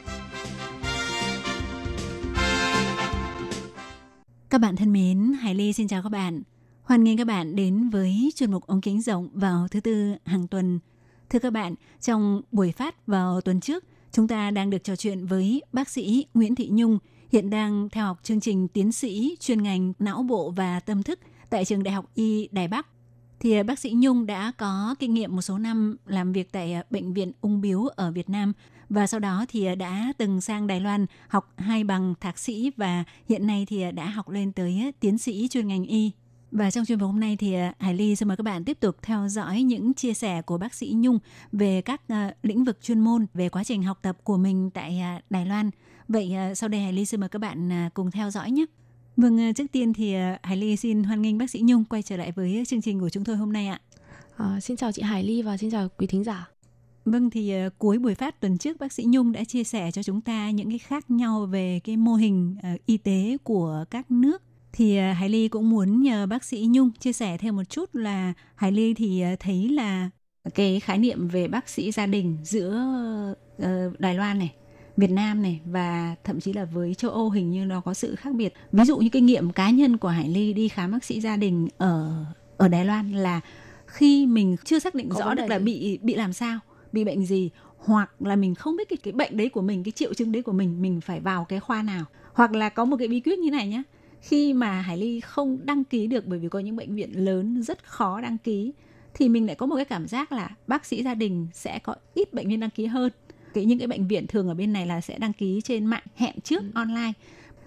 [4.51, 6.41] Các bạn thân mến, Hải Ly xin chào các bạn.
[6.83, 10.47] Hoan nghênh các bạn đến với chuyên mục ống kính rộng vào thứ tư hàng
[10.47, 10.79] tuần.
[11.29, 15.25] Thưa các bạn, trong buổi phát vào tuần trước, chúng ta đang được trò chuyện
[15.25, 16.99] với bác sĩ Nguyễn Thị Nhung,
[17.31, 21.19] hiện đang theo học chương trình tiến sĩ chuyên ngành não bộ và tâm thức
[21.49, 22.87] tại trường Đại học Y Đài Bắc.
[23.39, 26.73] Thì à, bác sĩ Nhung đã có kinh nghiệm một số năm làm việc tại
[26.73, 28.53] à, bệnh viện ung biếu ở Việt Nam
[28.91, 32.71] và sau đó thì à, đã từng sang Đài Loan học hai bằng thạc sĩ
[32.77, 36.11] và hiện nay thì à, đã học lên tới à, tiến sĩ chuyên ngành y.
[36.51, 38.95] Và trong chuyên mục hôm nay thì Hải Ly xin mời các bạn tiếp tục
[39.01, 41.19] theo dõi những chia sẻ của bác sĩ Nhung
[41.51, 42.01] về các
[42.43, 45.69] lĩnh vực chuyên môn, về quá trình học tập của mình tại Đài Loan.
[46.07, 48.65] Vậy sau đây Hải Ly xin mời các bạn cùng theo dõi nhé.
[49.17, 52.31] Vâng, trước tiên thì Hải Ly xin hoan nghênh bác sĩ Nhung quay trở lại
[52.31, 53.81] với chương trình của chúng tôi hôm nay ạ.
[54.37, 56.60] À, xin chào chị Hải Ly và xin chào quý thính giả.
[57.05, 60.03] Vâng thì uh, cuối buổi phát tuần trước bác sĩ Nhung đã chia sẻ cho
[60.03, 64.11] chúng ta những cái khác nhau về cái mô hình uh, y tế của các
[64.11, 64.41] nước.
[64.73, 67.95] Thì uh, Hải Ly cũng muốn nhờ bác sĩ Nhung chia sẻ thêm một chút
[67.95, 70.09] là Hải Ly thì uh, thấy là
[70.55, 72.85] cái khái niệm về bác sĩ gia đình giữa
[73.63, 74.53] uh, Đài Loan này,
[74.97, 78.15] Việt Nam này và thậm chí là với châu Âu hình như nó có sự
[78.15, 78.53] khác biệt.
[78.71, 81.37] Ví dụ như kinh nghiệm cá nhân của Hải Ly đi khám bác sĩ gia
[81.37, 82.25] đình ở
[82.57, 83.41] ở Đài Loan là
[83.87, 85.65] khi mình chưa xác định Có rõ được là gì?
[85.65, 86.59] bị bị làm sao
[86.91, 89.91] bị bệnh gì hoặc là mình không biết cái cái bệnh đấy của mình cái
[89.91, 92.05] triệu chứng đấy của mình mình phải vào cái khoa nào.
[92.33, 93.83] Hoặc là có một cái bí quyết như này nhé
[94.21, 97.63] khi mà Hải Ly không đăng ký được bởi vì có những bệnh viện lớn
[97.63, 98.73] rất khó đăng ký
[99.13, 101.95] thì mình lại có một cái cảm giác là bác sĩ gia đình sẽ có
[102.13, 103.11] ít bệnh nhân đăng ký hơn.
[103.53, 106.03] Cái những cái bệnh viện thường ở bên này là sẽ đăng ký trên mạng
[106.15, 107.13] hẹn trước online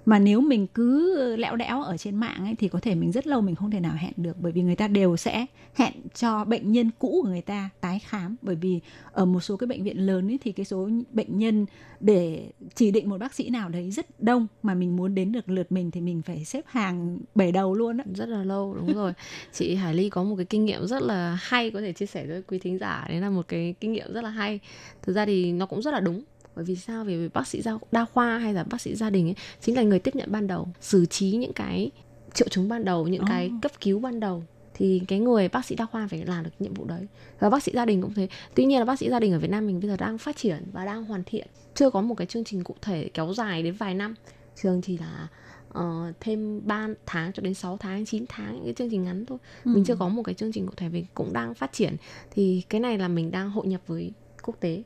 [0.07, 3.27] mà nếu mình cứ lẽo đẽo ở trên mạng ấy thì có thể mình rất
[3.27, 6.45] lâu mình không thể nào hẹn được bởi vì người ta đều sẽ hẹn cho
[6.45, 8.81] bệnh nhân cũ của người ta tái khám bởi vì
[9.13, 11.67] ở một số cái bệnh viện lớn ấy thì cái số bệnh nhân
[12.01, 15.49] để chỉ định một bác sĩ nào đấy rất đông mà mình muốn đến được
[15.49, 18.95] lượt mình thì mình phải xếp hàng bể đầu luôn á Rất là lâu đúng
[18.95, 19.13] rồi.
[19.53, 22.27] chị Hải Ly có một cái kinh nghiệm rất là hay có thể chia sẻ
[22.27, 23.07] với quý thính giả.
[23.09, 24.61] Đấy là một cái kinh nghiệm rất là hay.
[25.03, 26.23] Thực ra thì nó cũng rất là đúng.
[26.57, 27.05] Bởi vì sao?
[27.05, 29.99] Vì bác sĩ đa khoa hay là bác sĩ gia đình ấy chính là người
[29.99, 31.91] tiếp nhận ban đầu, xử trí những cái
[32.35, 33.55] triệu chứng ban đầu, những cái Ồ.
[33.63, 34.43] cấp cứu ban đầu.
[34.75, 37.07] Thì cái người bác sĩ đa khoa phải làm được nhiệm vụ đấy.
[37.39, 38.29] Và bác sĩ gia đình cũng thế.
[38.55, 40.37] Tuy nhiên là bác sĩ gia đình ở Việt Nam mình bây giờ đang phát
[40.37, 41.47] triển và đang hoàn thiện.
[41.75, 44.15] Chưa có một cái chương trình cụ thể kéo dài đến vài năm.
[44.63, 45.29] Trường chỉ là
[45.73, 49.27] ờ, thêm 3 tháng cho đến 6 tháng 9 tháng những cái chương trình ngắn
[49.27, 49.39] thôi.
[49.65, 51.97] Mình chưa có một cái chương trình cụ thể về cũng đang phát triển.
[52.31, 54.83] Thì cái này là mình đang hội nhập với quốc tế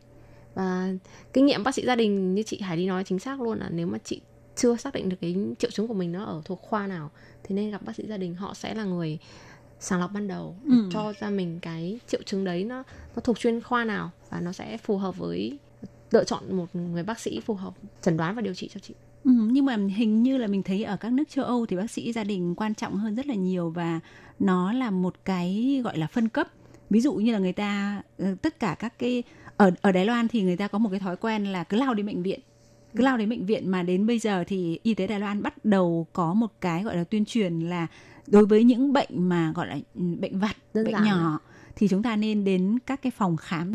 [0.59, 0.89] và
[1.33, 3.69] kinh nghiệm bác sĩ gia đình như chị Hải đi nói chính xác luôn là
[3.71, 4.21] nếu mà chị
[4.57, 7.11] chưa xác định được cái triệu chứng của mình nó ở thuộc khoa nào
[7.45, 9.19] thì nên gặp bác sĩ gia đình họ sẽ là người
[9.81, 10.89] sàng lọc ban đầu Ừ.
[10.93, 12.83] cho ra mình cái triệu chứng đấy nó
[13.17, 15.59] nó thuộc chuyên khoa nào và nó sẽ phù hợp với
[16.11, 18.95] lựa chọn một người bác sĩ phù hợp chẩn đoán và điều trị cho chị
[19.25, 21.91] Ừ, nhưng mà hình như là mình thấy ở các nước châu Âu thì bác
[21.91, 24.01] sĩ gia đình quan trọng hơn rất là nhiều và
[24.39, 26.49] nó là một cái gọi là phân cấp.
[26.91, 29.23] Ví dụ như là người ta ờ, tất cả các cái
[29.59, 31.95] ở ở Đài Loan thì người ta có một cái thói quen là cứ lao
[31.95, 32.41] đến bệnh viện.
[32.97, 35.65] Cứ lao đến bệnh viện mà đến bây giờ thì y tế Đài Loan bắt
[35.65, 37.87] đầu có một cái gọi là tuyên truyền là
[38.27, 41.41] đối với những bệnh mà gọi là ừ, bệnh vặt, Đơn bệnh nhỏ
[41.77, 43.75] thì chúng ta nên đến các cái phòng khám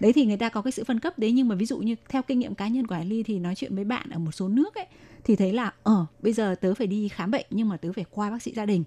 [0.00, 1.94] đấy thì người ta có cái sự phân cấp đấy nhưng mà ví dụ như
[2.08, 4.32] theo kinh nghiệm cá nhân của Hải Ly thì nói chuyện với bạn ở một
[4.32, 4.86] số nước ấy
[5.24, 8.04] thì thấy là ờ bây giờ tớ phải đi khám bệnh nhưng mà tớ phải
[8.10, 8.84] qua bác sĩ gia đình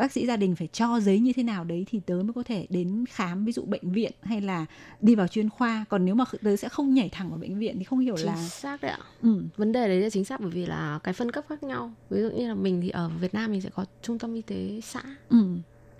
[0.00, 2.42] bác sĩ gia đình phải cho giấy như thế nào đấy thì tớ mới có
[2.42, 4.66] thể đến khám ví dụ bệnh viện hay là
[5.00, 5.84] đi vào chuyên khoa.
[5.88, 8.26] Còn nếu mà tớ sẽ không nhảy thẳng vào bệnh viện thì không hiểu chính
[8.26, 8.98] là xác đấy ạ.
[9.22, 11.92] Ừ, vấn đề đấy là chính xác bởi vì là cái phân cấp khác nhau.
[12.10, 14.42] Ví dụ như là mình thì ở Việt Nam mình sẽ có trung tâm y
[14.42, 15.46] tế xã ừ,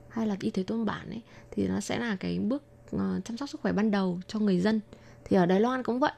[0.08, 1.20] hay là y tế thôn bản ấy
[1.50, 4.60] thì nó sẽ là cái bước ờ, chăm sóc sức khỏe ban đầu cho người
[4.60, 4.80] dân.
[5.24, 6.12] Thì ở Đài Loan cũng vậy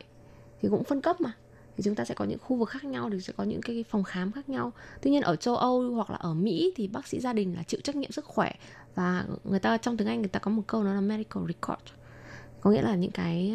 [0.62, 1.32] thì cũng phân cấp mà
[1.76, 3.84] thì chúng ta sẽ có những khu vực khác nhau thì sẽ có những cái
[3.88, 4.72] phòng khám khác nhau.
[5.02, 7.62] Tuy nhiên ở châu Âu hoặc là ở Mỹ thì bác sĩ gia đình là
[7.62, 8.52] chịu trách nhiệm sức khỏe
[8.94, 11.80] và người ta trong tiếng Anh người ta có một câu đó là medical record.
[12.60, 13.54] Có nghĩa là những cái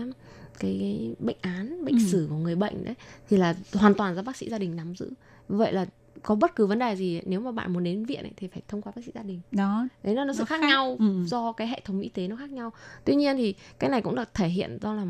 [0.60, 2.02] cái bệnh án bệnh Ừ.
[2.12, 2.96] sử của người bệnh đấy
[3.30, 5.10] thì là hoàn toàn do bác sĩ gia đình nắm giữ.
[5.48, 5.86] Vậy là
[6.24, 8.62] có bất cứ vấn đề gì nếu mà bạn muốn đến viện ấy, thì phải
[8.68, 9.42] thông qua bác sĩ gia đình.
[9.52, 9.88] Đó.
[10.04, 10.68] Đấy là nó Nó sự khác, khác.
[10.68, 11.24] nhau Ừ.
[11.26, 12.72] do cái hệ thống y tế nó khác nhau.
[13.06, 15.06] Tuy nhiên thì cái này cũng được thể hiện do là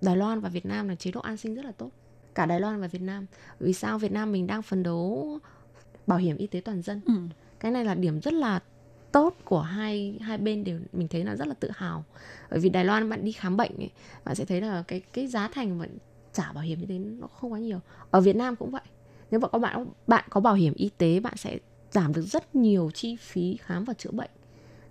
[0.00, 1.90] Đài Loan và Việt Nam là chế độ an sinh rất là tốt
[2.34, 3.26] cả Đài Loan và Việt Nam.
[3.60, 5.38] Vì sao Việt Nam mình đang phấn đấu
[6.06, 7.00] bảo hiểm y tế toàn dân?
[7.06, 7.14] Ừ,
[7.60, 8.60] cái này là điểm rất là
[9.12, 12.04] tốt của hai hai bên đều mình thấy là rất là tự hào.
[12.50, 13.90] Bởi vì Đài Loan bạn đi khám bệnh ấy,
[14.24, 15.86] bạn sẽ thấy là cái cái giá thành mà
[16.32, 17.80] trả bảo hiểm y tế nó không quá nhiều.
[18.10, 18.82] Ở Việt Nam cũng vậy.
[19.30, 21.58] Nếu mà có bạn bạn có bảo hiểm y tế bạn sẽ
[21.90, 24.30] giảm được rất nhiều chi phí khám và chữa bệnh.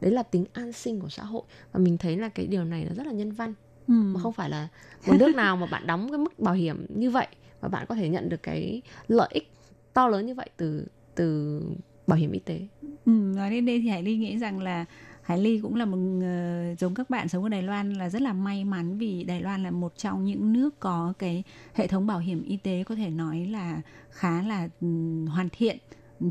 [0.01, 1.43] Đấy là tính an sinh của xã hội.
[1.71, 3.53] Và mình thấy là cái điều này là rất là nhân văn
[3.87, 3.93] ừ.
[3.93, 4.67] mà không phải là
[5.07, 7.27] một nước nào mà bạn đóng cái mức bảo hiểm như vậy
[7.61, 9.51] và bạn có thể nhận được cái lợi ích
[9.93, 11.61] to lớn như vậy từ từ
[12.07, 12.59] bảo hiểm y tế
[13.05, 14.85] Ừ, nói đến đây thì Hải Ly nghĩ rằng là
[15.21, 18.21] Hải Ly cũng là một ờ, giống các bạn sống ở Đài Loan là rất
[18.21, 22.07] là may mắn vì Đài Loan là một trong những nước có cái hệ thống
[22.07, 25.77] bảo hiểm y tế có thể nói là khá là ừm, hoàn thiện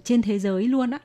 [0.05, 0.99] trên thế giới luôn á.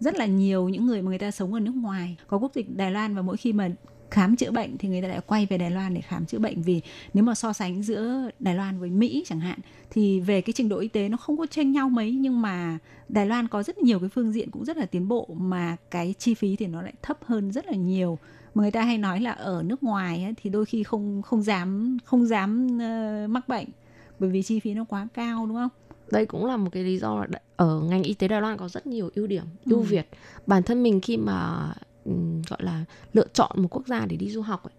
[0.00, 2.76] Rất là nhiều những người mà người ta sống ở nước ngoài có quốc tịch
[2.76, 3.68] Đài Loan và mỗi khi mà
[4.12, 6.62] khám chữa bệnh thì người ta lại quay về Đài Loan để khám chữa bệnh
[6.62, 6.80] vì
[7.14, 9.58] nếu mà so sánh giữa Đài Loan với Mỹ chẳng hạn
[9.90, 12.78] thì về cái trình độ y tế nó không có chênh nhau mấy nhưng mà
[13.08, 16.14] Đài Loan có rất nhiều cái phương diện cũng rất là tiến bộ mà cái
[16.18, 18.18] chi phí thì nó lại thấp hơn rất là nhiều
[18.54, 21.42] mà người ta hay nói là ở nước ngoài ấy, thì đôi khi không không
[21.42, 23.66] dám không dám ờ, mắc bệnh
[24.18, 25.68] bởi vì chi phí nó quá cao đúng không?
[26.10, 28.68] đây cũng là một cái lý do là ở ngành y tế Đài Loan có
[28.68, 29.84] rất nhiều ưu điểm ưu Ừ.
[29.84, 30.08] việt
[30.46, 31.66] bản thân mình khi mà
[32.48, 34.72] gọi là lựa chọn một quốc gia để đi du học ấy,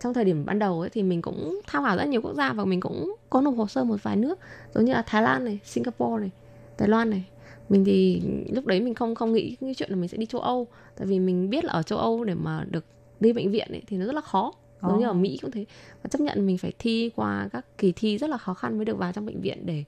[0.00, 2.52] trong thời điểm ban đầu ấy thì mình cũng tham khảo rất nhiều quốc gia
[2.52, 4.38] và mình cũng có nộp hồ sơ một vài nước
[4.74, 6.30] giống như là Thái Lan này, Singapore này,
[6.78, 7.24] Đài Loan này.
[7.68, 8.22] Mình thì
[8.52, 10.66] lúc đấy mình không không nghĩ cái chuyện là mình sẽ đi châu Âu,
[10.96, 12.84] tại vì mình biết là ở châu Âu để mà được
[13.20, 14.52] đi bệnh viện ấy thì nó rất là khó.
[14.82, 15.14] Giống như ở Ồ.
[15.14, 15.64] Mỹ cũng thế.
[16.02, 18.84] Và chấp nhận mình phải thi qua các kỳ thi rất là khó khăn mới
[18.84, 19.84] được vào trong bệnh viện để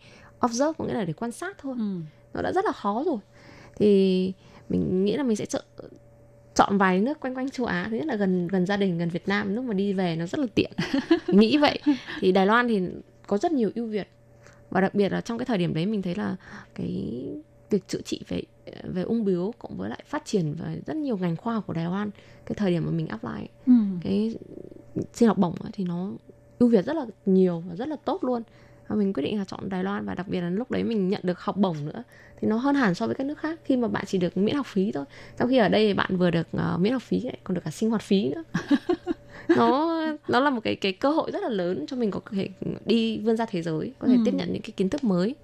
[0.46, 2.00] observe có nghĩa là để quan sát thôi Ừ.
[2.34, 3.18] nó đã rất là khó rồi
[3.76, 4.32] thì
[4.68, 5.62] mình nghĩ là mình sẽ chọn
[6.56, 9.08] chọn vài nước quanh quanh châu Á thứ nhất là gần gần gia đình gần
[9.08, 10.72] Việt Nam lúc mà đi về nó rất là tiện.
[11.28, 11.78] Nghĩ vậy.
[12.20, 12.80] Thì Đài Loan thì
[13.26, 14.08] có rất nhiều ưu việt.
[14.70, 16.36] Và đặc biệt là trong cái thời điểm đấy mình thấy là
[16.74, 17.24] cái
[17.70, 18.42] việc chữa trị về
[18.84, 21.72] về ung bướu cộng với lại phát triển về rất nhiều ngành khoa học của
[21.72, 22.10] Đài Loan
[22.46, 23.72] cái thời điểm mà mình apply Ừ.
[24.02, 24.36] cái
[25.12, 26.10] xin học bổng thì nó
[26.58, 28.42] ưu việt rất là nhiều và rất là tốt luôn
[28.88, 31.08] và mình quyết định là chọn Đài Loan và đặc biệt là lúc đấy mình
[31.08, 32.02] nhận được học bổng nữa
[32.40, 34.54] thì nó hơn hẳn so với các nước khác khi mà bạn chỉ được miễn
[34.56, 35.04] học phí thôi
[35.38, 37.70] trong khi ở đây bạn vừa được ờ, miễn học phí lại còn được cả
[37.70, 38.44] sinh hoạt phí nữa
[39.56, 42.48] nó nó là một cái cái cơ hội rất là lớn cho mình có thể
[42.86, 44.20] đi vươn ra thế giới có thể Ừ.
[44.24, 45.34] tiếp nhận những cái kiến thức mới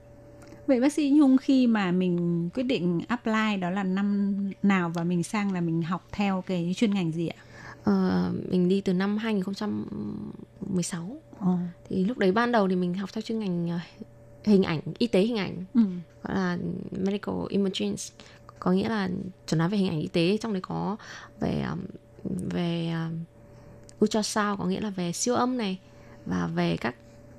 [0.67, 5.05] Vậy bác sĩ Nhung khi mà mình quyết định apply đó là năm nào và
[5.05, 7.37] mình sang là mình học theo cái chuyên ngành gì ạ?
[7.85, 11.57] Ờ, mình đi từ năm 2016 Ồ.
[11.89, 13.79] thì lúc đấy ban đầu thì mình học theo chuyên ngành ờ,
[14.45, 15.81] hình ảnh y tế hình ảnh Ừ.
[16.23, 16.59] gọi là
[16.91, 17.95] medical imaging
[18.59, 19.09] có nghĩa là
[19.47, 20.97] chuẩn đoán về hình ảnh y tế trong đấy có
[21.41, 21.65] về
[22.51, 22.93] về
[24.05, 25.79] ultrasound có nghĩa là về siêu âm này
[26.27, 26.95] và về các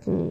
[0.06, 0.30] um,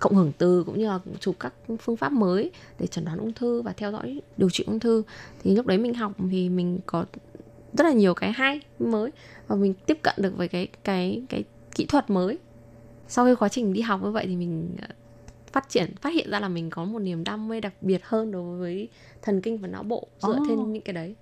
[0.00, 3.32] cộng hưởng từ cũng như là chụp các phương pháp mới để chẩn đoán ung
[3.32, 5.02] thư và theo dõi điều trị ung thư
[5.42, 7.04] thì lúc đấy mình học thì mình có
[7.74, 9.10] rất là nhiều cái hay mới
[9.46, 11.44] và mình tiếp cận được với cái cái cái
[11.74, 12.38] kỹ thuật mới
[13.08, 14.88] sau khi quá trình đi học như vậy thì mình ờ,
[15.52, 18.32] phát triển phát hiện ra là mình có một niềm đam mê đặc biệt hơn
[18.32, 18.88] đối với
[19.22, 20.44] thần kinh và não bộ dựa Ồ.
[20.48, 21.14] trên những cái đấy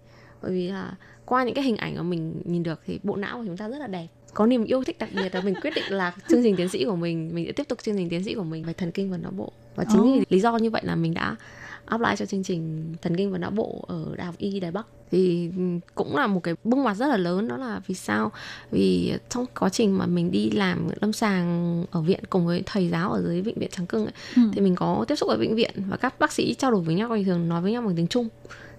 [0.42, 3.38] bởi vì là qua những cái hình ảnh mà mình nhìn được thì bộ não
[3.38, 5.72] của chúng ta rất là đẹp có niềm yêu thích đặc biệt là mình quyết
[5.74, 8.24] định là chương trình tiến sĩ của mình mình sẽ tiếp tục chương trình tiến
[8.24, 10.05] sĩ của mình về thần kinh và não bộ và chính Ồ.
[10.05, 11.36] vì lý do như vậy là mình đã
[11.84, 14.86] apply cho chương trình thần kinh và não bộ ở đại học y đài bắc
[15.10, 15.50] thì
[15.94, 18.32] cũng là một cái bước ngoặt rất là lớn đó là vì sao
[18.70, 22.88] vì trong quá trình mà mình đi làm lâm sàng ở viện cùng với thầy
[22.88, 24.42] giáo ở dưới bệnh viện trắng cưng ấy, Ừ.
[24.52, 26.94] thì mình có tiếp xúc ở bệnh viện và các bác sĩ trao đổi với
[26.94, 28.28] nhau thì thường nói với nhau bằng tiếng Trung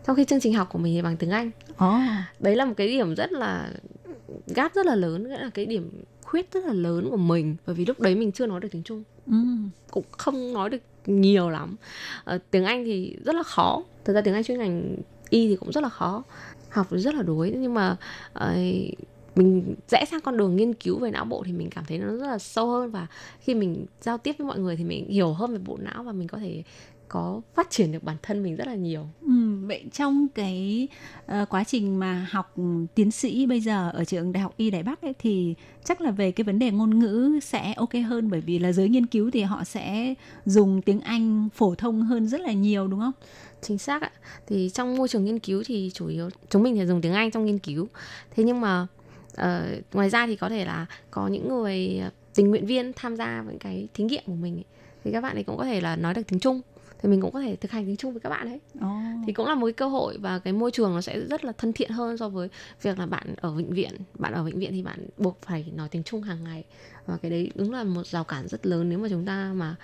[0.07, 1.93] trong khi chương trình học của mình thì bằng tiếng Anh Ồ.
[2.39, 3.71] đấy là một cái điểm rất là
[4.55, 5.89] gap rất là lớn nghĩa là cái điểm
[6.21, 8.83] khuyết rất là lớn của mình bởi vì lúc đấy mình chưa nói được tiếng
[8.83, 9.33] Trung Ừ.
[9.91, 11.75] cũng không nói được nhiều lắm.
[12.23, 13.83] Ờ, tiếng Anh thì rất là khó.
[14.05, 14.95] Thực ra tiếng Anh chuyên ngành
[15.29, 16.23] y thì cũng rất là khó.
[16.69, 17.53] Học rất là đuối.
[17.57, 17.97] Nhưng mà
[18.33, 18.55] ờ,
[19.35, 22.07] mình rẽ sang con đường nghiên cứu về não bộ thì mình cảm thấy nó
[22.07, 23.07] rất là sâu hơn và
[23.39, 26.11] khi mình giao tiếp với mọi người thì mình hiểu hơn về bộ não và
[26.11, 26.63] mình có thể
[27.14, 29.07] có phát triển được bản thân mình rất là nhiều.
[29.22, 30.88] Ừ, vậy trong cái
[31.26, 32.55] ờ, quá trình mà học
[32.95, 36.11] tiến sĩ bây giờ ở trường Đại học Y Đài Bắc ấy, thì chắc là
[36.11, 39.32] về cái vấn đề ngôn ngữ sẽ ok hơn bởi vì là giới nghiên cứu
[39.32, 40.14] thì họ sẽ
[40.45, 43.14] dùng tiếng Anh phổ thông hơn rất là nhiều đúng không?
[43.61, 44.11] chính xác ạ.
[44.47, 47.32] Thì trong môi trường nghiên cứu thì chủ yếu chúng mình thì dùng tiếng Anh
[47.32, 47.88] trong nghiên cứu.
[48.36, 48.88] Thế nhưng mà
[49.36, 52.01] ờ, ngoài ra thì có thể là có những người
[52.36, 54.66] tình nguyện viên tham gia với cái thí nghiệm của mình ấy,
[55.03, 56.61] thì các bạn ấy cũng có thể là nói được tiếng Trung
[57.03, 58.59] thì mình cũng có thể thực hành tiếng Trung với các bạn ấy.
[58.77, 59.25] Oh.
[59.27, 61.51] thì cũng là một cái cơ hội và cái môi trường nó sẽ rất là
[61.51, 62.49] thân thiện hơn so với
[62.81, 65.89] việc là bạn ở bệnh viện bạn ở bệnh viện thì bạn buộc phải nói
[65.89, 66.63] tiếng Trung hàng ngày.
[67.05, 69.75] Và cái đấy đúng là một rào cản rất lớn nếu mà chúng ta mà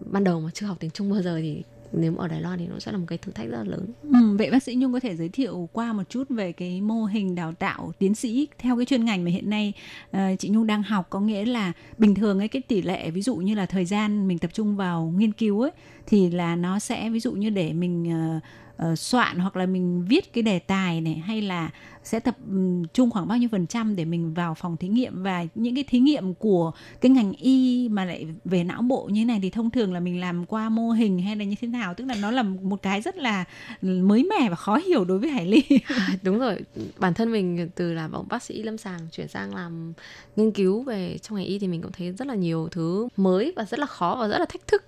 [0.00, 1.62] ban đầu mà chưa học tiếng Trung bao giờ thì
[1.96, 3.64] nếu mà ở Đài Loan thì nó sẽ là một cái thử thách rất là
[3.64, 3.86] lớn.
[4.02, 7.04] Ừ, vậy bác sĩ Nhung có thể giới thiệu qua một chút về cái mô
[7.04, 9.72] hình đào tạo tiến sĩ theo cái chuyên ngành mà hiện nay
[10.16, 11.06] uh, chị Nhung đang học.
[11.10, 14.28] Có nghĩa là bình thường ấy cái tỷ lệ ví dụ như là thời gian
[14.28, 15.70] mình tập trung vào nghiên cứu ấy
[16.06, 18.42] thì là nó sẽ ví dụ như để mình uh,
[18.82, 21.70] uh, soạn hoặc là mình viết cái đề tài này hay là
[22.04, 25.22] sẽ tập ừ, trung khoảng bao nhiêu phần trăm để mình vào phòng thí nghiệm.
[25.22, 29.20] Và những cái thí nghiệm của cái ngành y mà lại về não bộ như
[29.20, 31.68] thế này thì thông thường là mình làm qua mô hình hay là như thế
[31.68, 31.94] nào?
[31.94, 33.44] Tức là nó là một cái rất là
[33.82, 35.62] mới mẻ và khó hiểu đối với Hải Ly.
[36.22, 36.60] đúng rồi.
[36.98, 39.92] Bản thân mình từ là bác sĩ lâm sàng chuyển sang làm
[40.36, 43.52] nghiên cứu về trong ngành y thì mình cũng thấy rất là nhiều thứ mới
[43.56, 44.84] và rất là khó và rất là thách thức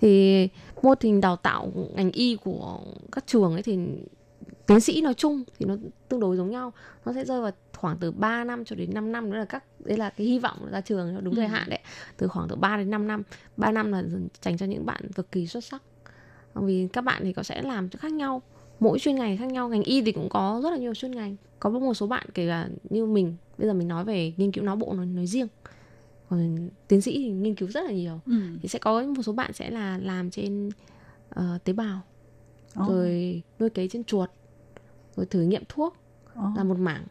[0.00, 0.48] thì
[0.82, 2.80] mô hình đào tạo ngành y của
[3.12, 3.78] các trường ấy thì
[4.66, 5.76] tiến sĩ nói chung thì nó
[6.08, 6.72] tương đối giống nhau.
[7.04, 9.32] Nó sẽ rơi vào khoảng từ 3 năm cho đến 5 năm.
[9.32, 11.50] Đó là các đấy là cái hy vọng ra trường đúng thời Ừ.
[11.50, 11.80] hạn đấy.
[12.16, 13.22] Từ khoảng từ 3 đến 5 năm.
[13.56, 14.02] 3 năm là
[14.42, 15.82] dành cho những bạn cực kỳ xuất sắc.
[16.54, 18.42] Vì các bạn thì có sẽ làm khác nhau.
[18.80, 19.68] Mỗi chuyên ngành khác nhau.
[19.68, 21.36] Ngành y thì cũng có rất là nhiều chuyên ngành.
[21.60, 24.64] Có một số bạn kể cả như mình bây giờ mình nói về nghiên cứu
[24.64, 25.48] não bộ nói, nói riêng
[26.30, 28.20] còn tiến sĩ thì nghiên cứu rất là nhiều.
[28.26, 28.32] Ừ.
[28.62, 30.70] thì sẽ có một số bạn sẽ là làm trên
[31.28, 32.00] ờ, tế bào.
[32.74, 34.30] Ồ, rồi nuôi cấy trên chuột.
[35.16, 35.96] Rồi thử nghiệm thuốc
[36.34, 36.42] ồ.
[36.56, 37.04] là một mảng.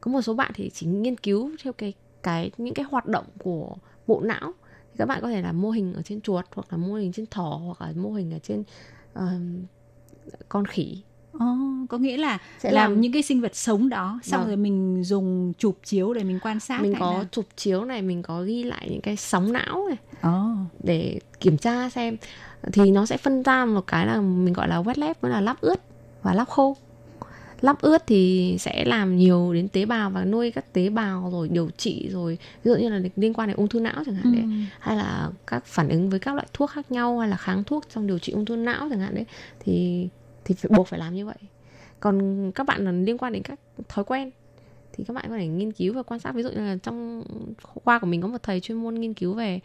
[0.00, 3.26] Có một số bạn thì chỉ nghiên cứu theo cái cái những cái hoạt động
[3.38, 4.52] của bộ não.
[4.90, 7.12] Thì các bạn có thể làm mô hình ở trên chuột hoặc là mô hình
[7.12, 8.64] trên thỏ hoặc là mô hình ở trên
[9.12, 9.62] ờm,
[10.48, 11.02] con khỉ
[11.38, 11.46] Ồ,
[11.88, 14.48] có nghĩa là sẽ làm, làm những cái sinh vật sống đó xong Vâng.
[14.48, 18.02] rồi mình dùng chụp chiếu để mình quan sát mình có là- chụp chiếu này
[18.02, 20.50] mình có ghi lại những cái sóng não này Ồ.
[20.82, 22.16] để kiểm tra xem
[22.72, 25.40] thì nó sẽ phân ra một cái là mình gọi là wet lab với là
[25.40, 25.80] lab ướt
[26.22, 26.76] và lab khô
[27.60, 31.48] lab ướt thì sẽ làm nhiều đến tế bào và nuôi các tế bào rồi
[31.48, 34.32] điều trị rồi ví dụ như là liên quan đến ung thư não chẳng hạn
[34.32, 34.48] đấy Ừ.
[34.80, 37.84] hay là các phản ứng với các loại thuốc khác nhau hay là kháng thuốc
[37.94, 39.24] trong điều trị ung thư não chẳng hạn đấy
[39.60, 40.08] thì
[40.44, 41.36] thì phải buộc phải làm như vậy.
[42.00, 44.30] Còn các bạn là liên quan đến các thói quen
[44.92, 46.34] thì các bạn có thể nghiên cứu và quan sát.
[46.34, 47.24] Ví dụ như là trong
[47.62, 49.60] khoa của mình có một thầy chuyên môn nghiên cứu về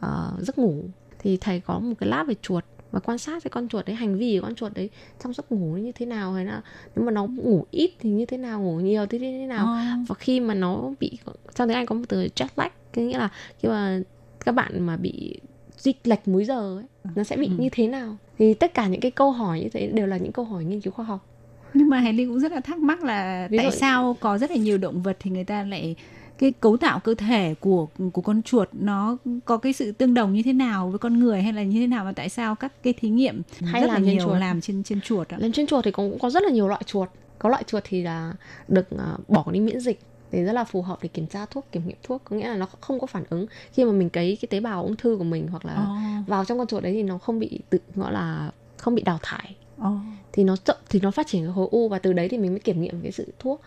[0.00, 0.84] ờ, giấc ngủ.
[1.18, 3.96] Thì thầy có một cái lab về chuột và quan sát cái con chuột đấy
[3.96, 4.90] hành vi của con chuột đấy
[5.22, 6.62] trong giấc ngủ như thế nào hay là
[6.96, 9.66] nếu mà nó ngủ ít thì như thế nào ngủ nhiều thì như thế nào.
[9.66, 10.04] Ồ.
[10.08, 11.18] và khi mà nó bị
[11.54, 13.28] trong tiếng Anh có một từ jet lag có nghĩa là
[13.58, 14.00] khi mà
[14.44, 15.40] các bạn mà bị
[15.76, 17.54] dịch lệch múi giờ ấy nó sẽ bị Ừ.
[17.58, 20.32] như thế nào thì tất cả những cái câu hỏi như thế đều là những
[20.32, 21.26] câu hỏi nghiên cứu khoa học
[21.74, 24.50] nhưng mà Ly cũng rất là thắc mắc là Ví tại dụ- sao có rất
[24.50, 25.96] là nhiều động vật thì người ta lại
[26.38, 30.32] cái cấu tạo cơ thể của của con chuột nó có cái sự tương đồng
[30.32, 32.82] như thế nào với con người hay là như thế nào và tại sao các
[32.82, 34.40] cái thí nghiệm Hay rất là làm nhiều chuột.
[34.40, 35.36] làm trên trên chuột ạ?
[35.40, 38.02] lên trên chuột thì cũng có rất là nhiều loại chuột có loại chuột thì
[38.02, 38.32] là
[38.68, 39.98] được ờ, bỏ đi miễn dịch
[40.34, 42.22] thì rất là phù hợp để kiểm tra thuốc kiểm nghiệm thuốc.
[42.24, 43.46] Có nghĩa là nó không có phản ứng.
[43.72, 45.86] Khi mà mình cấy cái tế bào ung thư của mình hoặc là Ồ,
[46.26, 49.18] vào trong con chuột đấy thì nó không bị tự gọi là không bị đào
[49.22, 49.56] thải.
[49.78, 49.96] Ồ.
[50.32, 52.50] thì nó chậm thì nó phát triển cái khối u và từ đấy thì mình
[52.50, 53.60] mới kiểm nghiệm cái sự thuốc.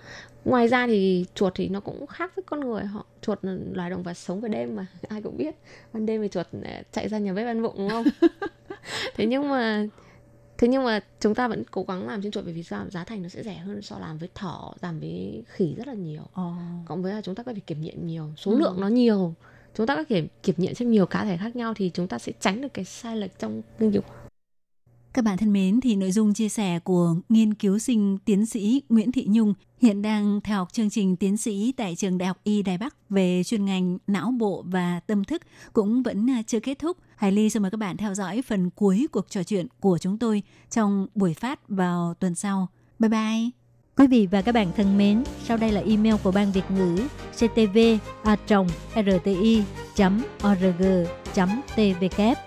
[0.46, 2.84] Ngoài ra thì chuột thì nó cũng khác với con người.
[2.84, 5.56] Họ chuột là loài động vật sống về đêm mà ai cũng biết.
[5.94, 8.04] Ban đêm thì chuột ờ, chạy ra nhà bếp ăn vụng đúng không?
[9.16, 9.86] Thế nhưng mà
[10.58, 13.04] thế nhưng mà chúng ta vẫn cố gắng làm trên chuột bởi vì sao giá
[13.04, 16.22] thành nó sẽ rẻ hơn so làm với thỏ làm với khỉ rất là nhiều
[16.34, 16.52] Ồ.
[16.86, 18.58] cộng với là chúng ta có thể kiểm nghiệm nhiều số Ừ.
[18.58, 19.34] lượng nó nhiều
[19.76, 22.20] chúng ta có thể kiểm nghiệm trên nhiều cá thể khác nhau thì chúng ta
[22.20, 24.02] sẽ tránh được cái sai lệch trong nghiên cứu
[25.18, 28.82] các bạn thân mến, thì nội dung chia sẻ của nghiên cứu sinh tiến sĩ
[28.90, 32.38] Nguyễn Thị Nhung hiện đang theo học chương trình tiến sĩ tại trường Đại học
[32.44, 35.42] Y Đài Bắc về chuyên ngành não bộ và tâm thức
[35.74, 36.98] cũng vẫn à, chưa kết thúc.
[37.16, 40.18] Hải Ly xin mời các bạn theo dõi phần cuối cuộc trò chuyện của chúng
[40.18, 42.68] tôi trong buổi phát vào tuần sau.
[43.00, 43.50] Bye bye!
[43.98, 46.98] Quý vị và các bạn thân mến, sau đây là email của Ban Việt ngữ
[47.34, 47.78] ctv
[48.24, 48.38] a
[48.96, 49.64] rti
[50.48, 50.84] org
[51.76, 52.47] tvk